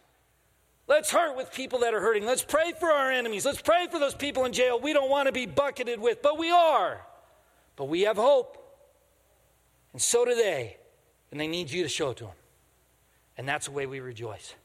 Let's 0.88 1.12
hurt 1.12 1.38
with 1.38 1.54
people 1.54 1.80
that 1.80 1.94
are 1.94 2.02
hurting. 2.02 2.26
Let's 2.26 2.44
pray 2.44 2.74
for 2.80 2.90
our 2.90 3.12
enemies. 3.12 3.46
Let's 3.46 3.62
pray 3.62 3.88
for 3.92 4.00
those 4.00 4.16
people 4.16 4.46
in 4.46 4.54
jail 4.54 4.80
we 4.80 4.94
don't 4.94 5.10
want 5.10 5.28
to 5.28 5.32
be 5.32 5.46
bucketed 5.46 6.00
with, 6.00 6.22
but 6.22 6.38
we 6.38 6.50
are. 6.50 7.02
But 7.76 7.86
we 7.86 8.02
have 8.02 8.18
hope. 8.18 8.59
And 10.00 10.04
so 10.06 10.24
do 10.24 10.34
they. 10.34 10.78
And 11.30 11.38
they 11.38 11.48
need 11.48 11.70
you 11.70 11.84
to 11.84 11.90
show 11.90 12.12
it 12.12 12.18
to 12.20 12.24
them. 12.24 12.34
And 13.38 13.46
that's 13.46 13.66
the 13.66 13.74
way 13.74 13.86
we 13.86 14.00
rejoice. 14.00 14.56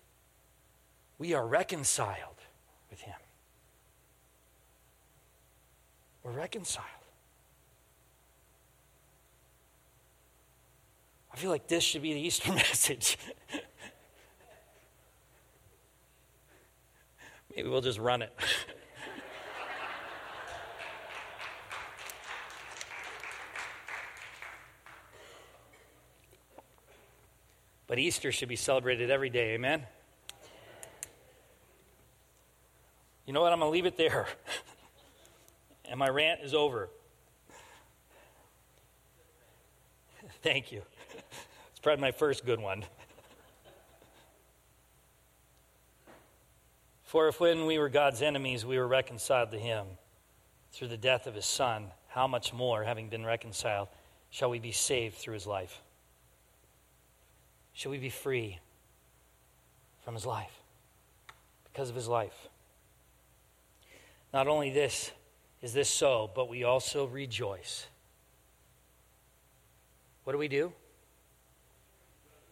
We 1.19 1.35
are 1.35 1.45
reconciled 1.45 2.39
with 2.89 3.01
Him. 3.01 3.17
We're 6.23 6.31
reconciled. 6.31 6.87
I 11.33 11.37
feel 11.37 11.51
like 11.51 11.67
this 11.67 11.83
should 11.83 12.03
be 12.03 12.15
the 12.15 12.21
Easter 12.21 12.53
message. 12.55 13.19
Maybe 17.57 17.69
we'll 17.69 17.81
just 17.81 17.99
run 17.99 18.23
it. 18.23 18.33
but 27.87 27.99
Easter 27.99 28.33
should 28.33 28.49
be 28.49 28.57
celebrated 28.57 29.11
every 29.11 29.31
day, 29.31 29.55
amen? 29.55 29.83
You 33.27 33.33
know 33.33 33.41
what? 33.41 33.53
I'm 33.53 33.59
going 33.59 33.71
to 33.71 33.73
leave 33.73 33.87
it 33.87 33.97
there. 33.97 34.27
and 35.87 35.99
my 35.99 36.09
rant 36.09 36.41
is 36.43 36.55
over. 36.55 36.91
Thank 40.43 40.73
you. 40.73 40.83
It's 41.71 41.81
probably 41.81 42.01
my 42.01 42.13
first 42.13 42.47
good 42.47 42.61
one. 42.61 42.85
For 47.03 47.29
if 47.29 47.41
when 47.41 47.67
we 47.67 47.79
were 47.79 47.89
God's 47.89 48.23
enemies, 48.23 48.65
we 48.65 48.79
were 48.79 48.89
reconciled 48.89 49.51
to 49.51 49.59
him 49.59 49.87
through 50.73 50.89
the 50.89 50.97
death 50.97 51.29
of 51.29 51.35
his 51.35 51.47
Son, 51.47 51.87
how 52.09 52.27
much 52.27 52.53
more, 52.53 52.83
having 52.83 53.09
been 53.09 53.25
reconciled, 53.25 53.87
shall 54.31 54.51
we 54.51 54.59
be 54.59 54.73
saved 54.73 55.15
through 55.15 55.35
his 55.35 55.47
life? 55.47 55.84
Shall 57.75 57.91
we 57.91 57.99
be 57.99 58.09
free 58.09 58.59
from 60.05 60.15
his 60.15 60.25
life 60.25 60.53
because 61.65 61.91
of 61.91 61.95
his 61.95 62.09
life? 62.09 62.49
Not 64.33 64.49
only 64.49 64.71
this 64.71 65.11
is 65.61 65.73
this 65.73 65.89
so, 65.89 66.31
but 66.35 66.49
we 66.49 66.65
also 66.65 67.07
rejoice. 67.07 67.87
What 70.25 70.33
do 70.33 70.39
we 70.39 70.49
do? 70.49 70.73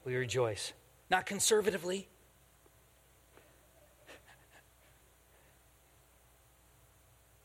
We 0.04 0.16
rejoice. 0.16 0.72
Not 1.08 1.26
conservatively, 1.26 2.08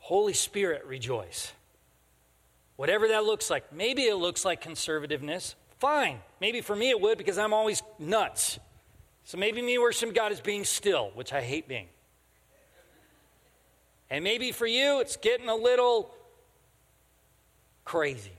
Holy 0.07 0.31
Spirit, 0.31 0.85
rejoice. 0.85 1.51
Whatever 2.77 3.09
that 3.09 3.25
looks 3.25 3.49
like. 3.49 3.73
Maybe 3.73 4.03
it 4.03 4.15
looks 4.15 4.45
like 4.45 4.63
conservativeness. 4.63 5.55
Fine. 5.79 6.19
Maybe 6.41 6.61
for 6.61 6.75
me 6.75 6.89
it 6.89 6.99
would 6.99 7.17
because 7.17 7.37
I'm 7.37 7.53
always 7.53 7.83
nuts. 7.99 8.59
So 9.23 9.37
maybe 9.37 9.61
me 9.61 9.77
worshiping 9.77 10.13
God 10.13 10.31
is 10.31 10.41
being 10.41 10.63
still, 10.63 11.11
which 11.13 11.33
I 11.33 11.41
hate 11.41 11.67
being. 11.67 11.87
And 14.09 14.23
maybe 14.23 14.51
for 14.51 14.65
you, 14.65 15.01
it's 15.01 15.17
getting 15.17 15.49
a 15.49 15.55
little 15.55 16.15
crazy. 17.83 18.31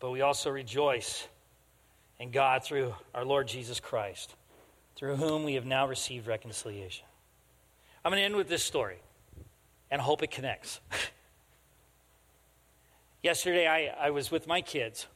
But 0.00 0.10
we 0.10 0.20
also 0.20 0.50
rejoice 0.50 1.28
in 2.18 2.32
God 2.32 2.64
through 2.64 2.92
our 3.14 3.24
Lord 3.24 3.46
Jesus 3.46 3.78
Christ, 3.78 4.34
through 4.96 5.14
whom 5.14 5.44
we 5.44 5.54
have 5.54 5.64
now 5.64 5.86
received 5.86 6.26
reconciliation. 6.26 7.06
I'm 8.04 8.10
going 8.10 8.20
to 8.20 8.24
end 8.24 8.34
with 8.34 8.48
this 8.48 8.64
story 8.64 8.98
and 9.92 10.00
hope 10.00 10.22
it 10.22 10.30
connects. 10.30 10.80
Yesterday, 13.22 13.68
I, 13.68 14.06
I 14.06 14.10
was 14.10 14.30
with 14.30 14.46
my 14.46 14.62
kids, 14.62 15.06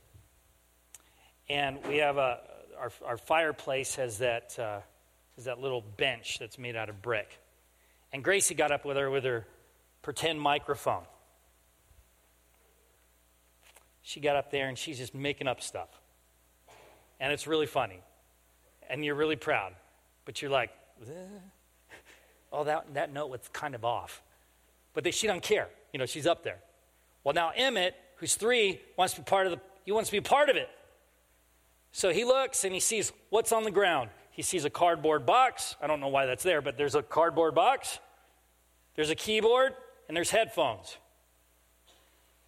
and 1.49 1.79
we 1.89 1.97
have 1.97 2.19
a, 2.19 2.41
our, 2.79 2.93
our 3.05 3.17
fireplace 3.17 3.95
has 3.95 4.19
that, 4.19 4.57
uh, 4.59 4.81
has 5.37 5.47
that 5.47 5.61
little 5.61 5.81
bench 5.81 6.39
that's 6.39 6.59
made 6.59 6.77
out 6.77 6.91
of 6.91 7.01
brick. 7.01 7.41
And 8.13 8.23
Gracie 8.23 8.55
got 8.55 8.71
up 8.71 8.85
with 8.85 8.99
her 8.99 9.11
with 9.11 9.25
her 9.25 9.47
pretend 10.03 10.41
microphone. 10.41 11.05
She 14.03 14.21
got 14.21 14.37
up 14.37 14.51
there 14.51 14.69
and 14.69 14.77
she's 14.77 14.99
just 14.99 15.15
making 15.15 15.49
up 15.49 15.63
stuff. 15.63 15.89
And 17.19 17.33
it's 17.33 17.47
really 17.47 17.67
funny. 17.67 18.01
And 18.91 19.03
you're 19.03 19.15
really 19.15 19.37
proud. 19.37 19.73
But 20.27 20.43
you're 20.43 20.51
like, 20.51 20.71
eh. 21.09 21.13
oh, 22.53 22.65
that, 22.65 22.93
that 22.93 23.13
note 23.13 23.31
was 23.31 23.41
kind 23.53 23.75
of 23.75 23.85
off. 23.85 24.23
But 24.97 25.05
they, 25.05 25.11
she 25.11 25.27
doesn't 25.27 25.43
care. 25.43 25.69
You 25.93 25.99
know, 25.99 26.07
she's 26.07 26.27
up 26.27 26.43
there. 26.43 26.59
Well, 27.23 27.35
now 27.35 27.53
Emmett, 27.55 27.95
who's 28.17 28.35
three, 28.35 28.81
wants 28.97 29.13
to 29.13 29.21
be 29.21 29.25
part 29.25 29.47
of 29.47 29.53
the, 29.53 29.61
he 29.85 29.93
wants 29.93 30.09
to 30.09 30.17
be 30.17 30.23
part 30.23 30.49
of 30.49 30.57
it. 30.57 30.71
So 31.93 32.11
he 32.11 32.25
looks 32.25 32.65
and 32.65 32.73
he 32.73 32.81
sees 32.81 33.13
what's 33.29 33.53
on 33.53 33.65
the 33.65 33.71
ground. 33.71 34.09
He 34.31 34.41
sees 34.41 34.65
a 34.65 34.71
cardboard 34.71 35.27
box. 35.27 35.77
I 35.83 35.87
don't 35.87 36.01
know 36.01 36.09
why 36.09 36.25
that's 36.25 36.43
there, 36.43 36.63
but 36.63 36.79
there's 36.79 36.95
a 36.95 37.03
cardboard 37.03 37.55
box. 37.55 37.99
There's 38.95 39.11
a 39.11 39.15
keyboard 39.15 39.75
and 40.09 40.17
there's 40.17 40.31
headphones. 40.31 40.97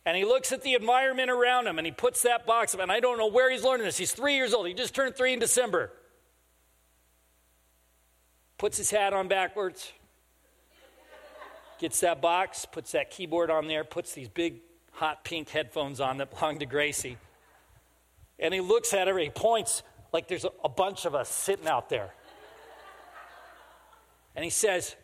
And 0.07 0.17
he 0.17 0.25
looks 0.25 0.51
at 0.51 0.63
the 0.63 0.73
environment 0.73 1.31
around 1.31 1.67
him 1.67 1.77
and 1.77 1.87
he 1.87 1.93
puts 1.93 2.23
that 2.23 2.47
box 2.47 2.75
up. 2.75 2.81
And 2.81 2.91
I 2.91 3.01
don't 3.01 3.19
know 3.19 3.27
where 3.27 3.51
he's 3.51 3.63
learning 3.63 3.85
this. 3.85 3.99
He's 3.99 4.13
three 4.13 4.37
years 4.37 4.55
old. 4.55 4.67
He 4.67 4.73
just 4.73 4.95
turned 4.95 5.15
three 5.15 5.35
in 5.35 5.39
December. 5.39 5.93
Puts 8.57 8.79
his 8.79 8.91
hat 8.91 9.13
on 9.13 9.29
backwards, 9.29 9.93
gets 11.79 12.01
that 12.01 12.21
box, 12.21 12.67
puts 12.67 12.93
that 12.93 13.11
keyboard 13.11 13.51
on 13.51 13.69
there, 13.69 13.85
puts 13.85 14.13
these 14.13 14.29
big 14.29 14.61
hot 14.93 15.25
pink 15.25 15.49
headphones 15.49 16.01
on 16.01 16.19
that 16.19 16.31
belong 16.31 16.59
to 16.59 16.67
Gracie. 16.67 17.17
And 18.39 18.53
he 18.53 18.61
looks 18.61 18.93
at 18.95 19.09
her, 19.09 19.19
he 19.19 19.31
points 19.31 19.83
like 20.13 20.29
there's 20.29 20.47
a, 20.65 20.69
bunch 20.69 21.05
of 21.05 21.15
us 21.15 21.29
sitting 21.29 21.67
out 21.67 21.89
there. 21.89 22.11
And 24.35 24.45
he 24.45 24.51
says, 24.51 24.97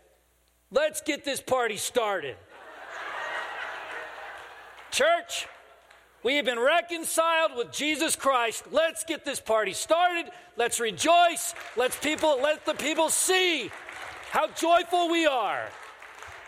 Let's 0.70 1.02
get 1.02 1.24
this 1.24 1.40
party 1.40 1.76
started. 1.76 2.36
Church, 4.90 5.46
we 6.24 6.36
have 6.36 6.44
been 6.44 6.58
reconciled 6.58 7.52
with 7.56 7.70
Jesus 7.70 8.16
Christ. 8.16 8.64
Let's 8.72 9.04
get 9.04 9.24
this 9.24 9.40
party 9.40 9.72
started. 9.72 10.30
Let's 10.56 10.80
rejoice. 10.80 11.54
Let's 11.76 11.96
people 11.98 12.40
let 12.40 12.64
the 12.64 12.74
people 12.74 13.10
see 13.10 13.70
how 14.30 14.48
joyful 14.48 15.10
we 15.10 15.26
are. 15.26 15.68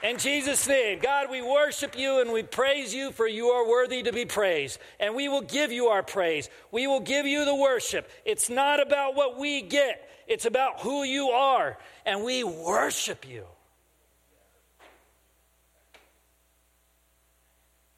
In 0.07 0.19
Jesus' 0.19 0.69
name, 0.69 1.01
God, 1.01 1.33
we 1.33 1.43
worship 1.43 1.99
you 1.99 2.21
and 2.21 2.31
we 2.33 2.45
praise 2.45 2.95
you 2.95 3.11
for 3.11 3.27
you 3.27 3.49
are 3.49 3.69
worthy 3.69 4.05
to 4.05 4.13
be 4.13 4.25
praised. 4.25 4.79
And 5.01 5.17
we 5.17 5.29
will 5.29 5.41
give 5.41 5.73
you 5.73 5.89
our 5.89 6.05
praise. 6.05 6.49
We 6.71 6.87
will 6.87 7.01
give 7.01 7.27
you 7.27 7.45
the 7.45 7.57
worship. 7.57 8.09
It's 8.25 8.49
not 8.49 8.81
about 8.81 9.17
what 9.17 9.37
we 9.37 9.63
get, 9.63 10.09
it's 10.29 10.45
about 10.45 10.81
who 10.81 11.03
you 11.03 11.31
are. 11.31 11.77
And 12.05 12.23
we 12.23 12.45
worship 12.45 13.29
you. 13.29 13.47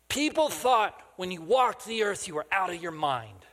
People 0.08 0.48
thought 0.48 0.98
when 1.16 1.30
you 1.30 1.42
walked 1.42 1.84
the 1.84 2.04
earth 2.04 2.26
you 2.26 2.36
were 2.36 2.46
out 2.50 2.70
of 2.70 2.82
your 2.82 2.90
mind. 2.90 3.44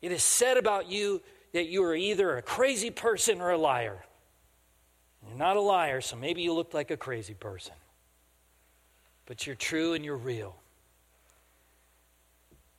It 0.00 0.10
is 0.10 0.22
said 0.22 0.56
about 0.56 0.90
you 0.90 1.20
that 1.52 1.68
you 1.68 1.84
are 1.84 1.94
either 1.94 2.38
a 2.38 2.42
crazy 2.42 2.90
person 2.90 3.42
or 3.42 3.50
a 3.50 3.58
liar. 3.58 4.02
You're 5.30 5.38
not 5.38 5.56
a 5.56 5.60
liar, 5.60 6.00
so 6.00 6.16
maybe 6.16 6.42
you 6.42 6.52
look 6.52 6.74
like 6.74 6.90
a 6.90 6.96
crazy 6.96 7.34
person. 7.34 7.74
But 9.26 9.46
you're 9.46 9.54
true 9.54 9.94
and 9.94 10.04
you're 10.04 10.16
real. 10.16 10.56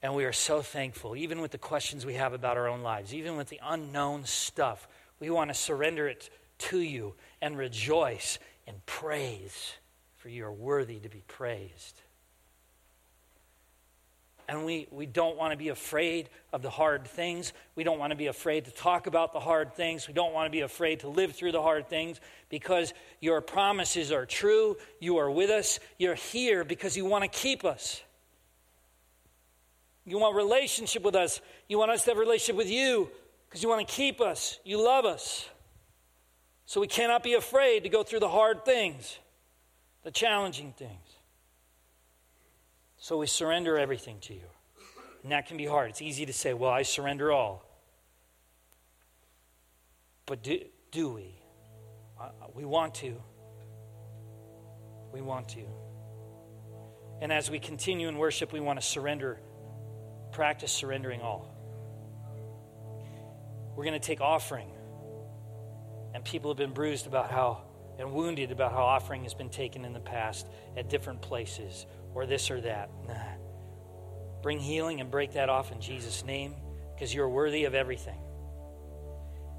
And 0.04 0.16
we 0.16 0.26
are 0.26 0.34
so 0.34 0.62
thankful, 0.62 1.16
even 1.16 1.40
with 1.40 1.52
the 1.52 1.58
questions 1.58 2.06
we 2.06 2.16
have 2.16 2.34
about 2.34 2.58
our 2.58 2.68
own 2.68 2.82
lives, 2.82 3.14
even 3.14 3.38
with 3.38 3.48
the 3.48 3.62
unknown 3.64 4.26
stuff. 4.26 4.90
We 5.22 5.30
want 5.30 5.50
to 5.50 5.54
surrender 5.54 6.10
it 6.10 6.30
to 6.58 6.80
you 6.82 7.14
and 7.42 7.58
rejoice 7.58 8.38
and 8.68 8.86
praise, 8.86 9.72
for 10.18 10.28
you 10.28 10.44
are 10.44 10.52
worthy 10.52 11.00
to 11.00 11.08
be 11.08 11.24
praised. 11.30 12.02
And 14.52 14.66
we, 14.66 14.86
we 14.92 15.06
don't 15.06 15.38
want 15.38 15.52
to 15.52 15.58
be 15.58 15.70
afraid 15.70 16.28
of 16.52 16.62
the 16.62 16.70
hard 16.70 17.08
things. 17.08 17.54
We 17.76 17.86
don't 17.86 17.98
want 17.98 18.12
to 18.12 18.18
be 18.18 18.28
afraid 18.28 18.66
to 18.66 18.72
talk 18.72 19.08
about 19.08 19.32
the 19.32 19.40
hard 19.40 19.76
things. 19.76 20.10
We 20.10 20.14
don't 20.14 20.34
want 20.34 20.48
to 20.48 20.52
be 20.52 20.60
afraid 20.60 21.00
to 21.00 21.08
live 21.08 21.34
through 21.34 21.54
the 21.54 21.62
hard 21.62 21.88
things 21.88 22.20
because 22.50 22.94
your 23.22 23.40
promises 23.40 24.12
are 24.12 24.26
true. 24.26 24.76
You 25.00 25.20
are 25.20 25.32
with 25.32 25.52
us. 25.52 25.80
You're 25.98 26.16
here 26.16 26.66
because 26.66 26.98
you 26.98 27.06
want 27.06 27.24
to 27.24 27.30
keep 27.30 27.64
us. 27.64 28.04
You 30.06 30.20
want 30.20 30.36
relationship 30.36 31.02
with 31.02 31.16
us. 31.16 31.40
You 31.70 31.78
want 31.78 31.92
us 31.92 32.04
to 32.04 32.10
have 32.10 32.18
relationship 32.18 32.58
with 32.58 32.70
you 32.70 33.10
because 33.48 33.64
you 33.64 33.70
want 33.70 33.88
to 33.88 33.94
keep 33.94 34.20
us. 34.20 34.60
You 34.66 34.84
love 34.84 35.06
us. 35.06 35.48
So 36.66 36.82
we 36.82 36.88
cannot 36.88 37.24
be 37.24 37.36
afraid 37.36 37.84
to 37.84 37.90
go 37.90 38.04
through 38.04 38.20
the 38.20 38.28
hard 38.28 38.66
things, 38.66 39.18
the 40.04 40.12
challenging 40.12 40.74
things. 40.74 41.11
So 43.02 43.18
we 43.18 43.26
surrender 43.26 43.80
everything 43.80 44.20
to 44.22 44.36
you. 44.36 44.46
And 45.24 45.32
that 45.32 45.48
can 45.48 45.58
be 45.58 45.66
hard. 45.66 45.90
It's 45.90 46.04
easy 46.04 46.28
to 46.28 46.34
say, 46.34 46.54
well, 46.54 46.70
I 46.70 46.84
surrender 46.84 47.32
all. 47.32 47.66
But 50.28 50.44
do, 50.44 50.60
do 50.92 51.10
we? 51.10 51.36
Uh, 52.20 52.30
we 52.54 52.64
want 52.64 52.94
to. 52.96 53.16
We 55.12 55.22
want 55.22 55.50
to. 55.50 55.64
And 57.22 57.34
as 57.34 57.50
we 57.50 57.58
continue 57.58 58.08
in 58.08 58.20
worship, 58.20 58.54
we 58.54 58.60
want 58.60 58.80
to 58.80 58.86
surrender, 58.86 59.40
practice 60.32 60.72
surrendering 60.72 61.22
all. 61.22 61.56
We're 63.76 63.86
going 63.86 64.00
to 64.00 64.08
take 64.08 64.22
offering. 64.22 64.70
And 66.14 66.24
people 66.24 66.52
have 66.52 66.58
been 66.58 66.74
bruised 66.74 67.08
about 67.08 67.32
how, 67.32 67.64
and 67.98 68.14
wounded 68.14 68.52
about 68.52 68.74
how 68.74 68.84
offering 68.84 69.24
has 69.24 69.34
been 69.34 69.50
taken 69.50 69.86
in 69.86 69.94
the 69.94 70.00
past 70.00 70.46
at 70.78 70.88
different 70.88 71.24
places 71.24 71.88
or 72.13 72.26
this 72.26 72.52
or 72.52 72.62
that. 72.62 72.89
Nah. 73.08 73.13
Bring 74.41 74.60
healing 74.60 75.02
and 75.02 75.12
break 75.12 75.34
that 75.34 75.50
off 75.50 75.71
in 75.71 75.80
Jesus' 75.80 76.26
name 76.26 76.56
because 76.93 77.13
you're 77.13 77.30
worthy 77.30 77.65
of 77.65 77.76
everything. 77.76 78.19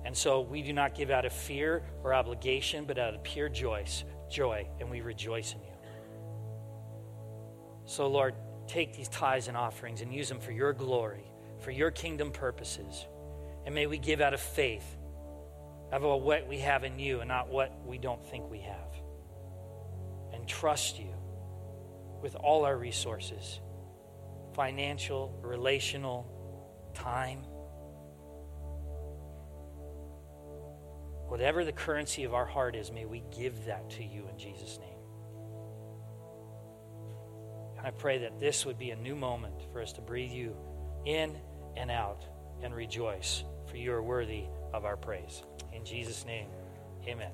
And 0.05 0.17
so 0.17 0.41
we 0.41 0.63
do 0.63 0.73
not 0.73 0.95
give 0.95 1.11
out 1.11 1.25
of 1.25 1.33
fear 1.33 1.83
or 2.03 2.13
obligation, 2.13 2.85
but 2.85 2.99
out 2.99 3.15
of 3.15 3.23
pure 3.23 3.49
joy, 3.49 3.85
joy, 4.29 4.67
and 4.81 4.91
we 4.91 5.01
rejoice 5.01 5.55
in 5.55 5.61
you. 5.61 5.73
So, 7.85 8.09
Lord, 8.09 8.35
take 8.67 8.97
these 8.97 9.09
tithes 9.09 9.49
and 9.49 9.57
offerings 9.57 10.01
and 10.01 10.13
use 10.13 10.29
them 10.29 10.41
for 10.41 10.51
your 10.51 10.73
glory, 10.73 11.31
for 11.61 11.71
your 11.71 11.91
kingdom 11.91 12.33
purposes. 12.33 13.07
And 13.65 13.75
may 13.75 13.87
we 13.87 13.99
give 13.99 14.21
out 14.21 14.35
of 14.35 14.41
faith, 14.41 14.97
out 15.93 16.03
of 16.03 16.23
what 16.23 16.49
we 16.49 16.59
have 16.59 16.83
in 16.83 16.99
you 16.99 17.21
and 17.21 17.29
not 17.29 17.49
what 17.49 17.73
we 17.87 17.99
don't 17.99 18.25
think 18.25 18.51
we 18.51 18.61
have. 18.61 18.95
And 20.33 20.49
trust 20.49 20.99
you 20.99 21.12
with 22.23 22.35
all 22.37 22.65
our 22.65 22.77
resources 22.77 23.61
financial, 24.55 25.39
relational, 25.43 26.27
time. 26.95 27.39
Whatever 31.29 31.65
the 31.65 31.73
currency 31.73 32.25
of 32.25 32.35
our 32.35 32.45
heart 32.45 32.77
is, 32.77 32.93
may 32.93 33.07
we 33.07 33.23
give 33.35 33.65
that 33.65 33.89
to 33.91 34.05
you 34.05 34.29
in 34.31 34.39
Jesus' 34.39 34.79
name. 34.79 34.89
And 37.79 37.87
I 37.87 37.91
pray 37.91 38.19
that 38.19 38.39
this 38.39 38.67
would 38.67 38.79
be 38.79 38.91
a 38.91 38.97
new 38.97 39.17
moment 39.17 39.55
for 39.73 39.81
us 39.81 39.95
to 39.95 40.03
breathe 40.03 40.33
you 40.33 40.55
in 41.07 41.35
and 41.77 41.91
out 41.91 42.27
and 42.63 42.75
rejoice, 42.75 43.45
for 43.71 43.79
you 43.79 43.93
are 43.93 44.03
worthy 44.03 44.45
of 44.75 44.85
our 44.85 44.97
praise. 44.97 45.43
In 45.73 45.85
Jesus' 45.85 46.27
name, 46.27 46.49
amen. 47.09 47.33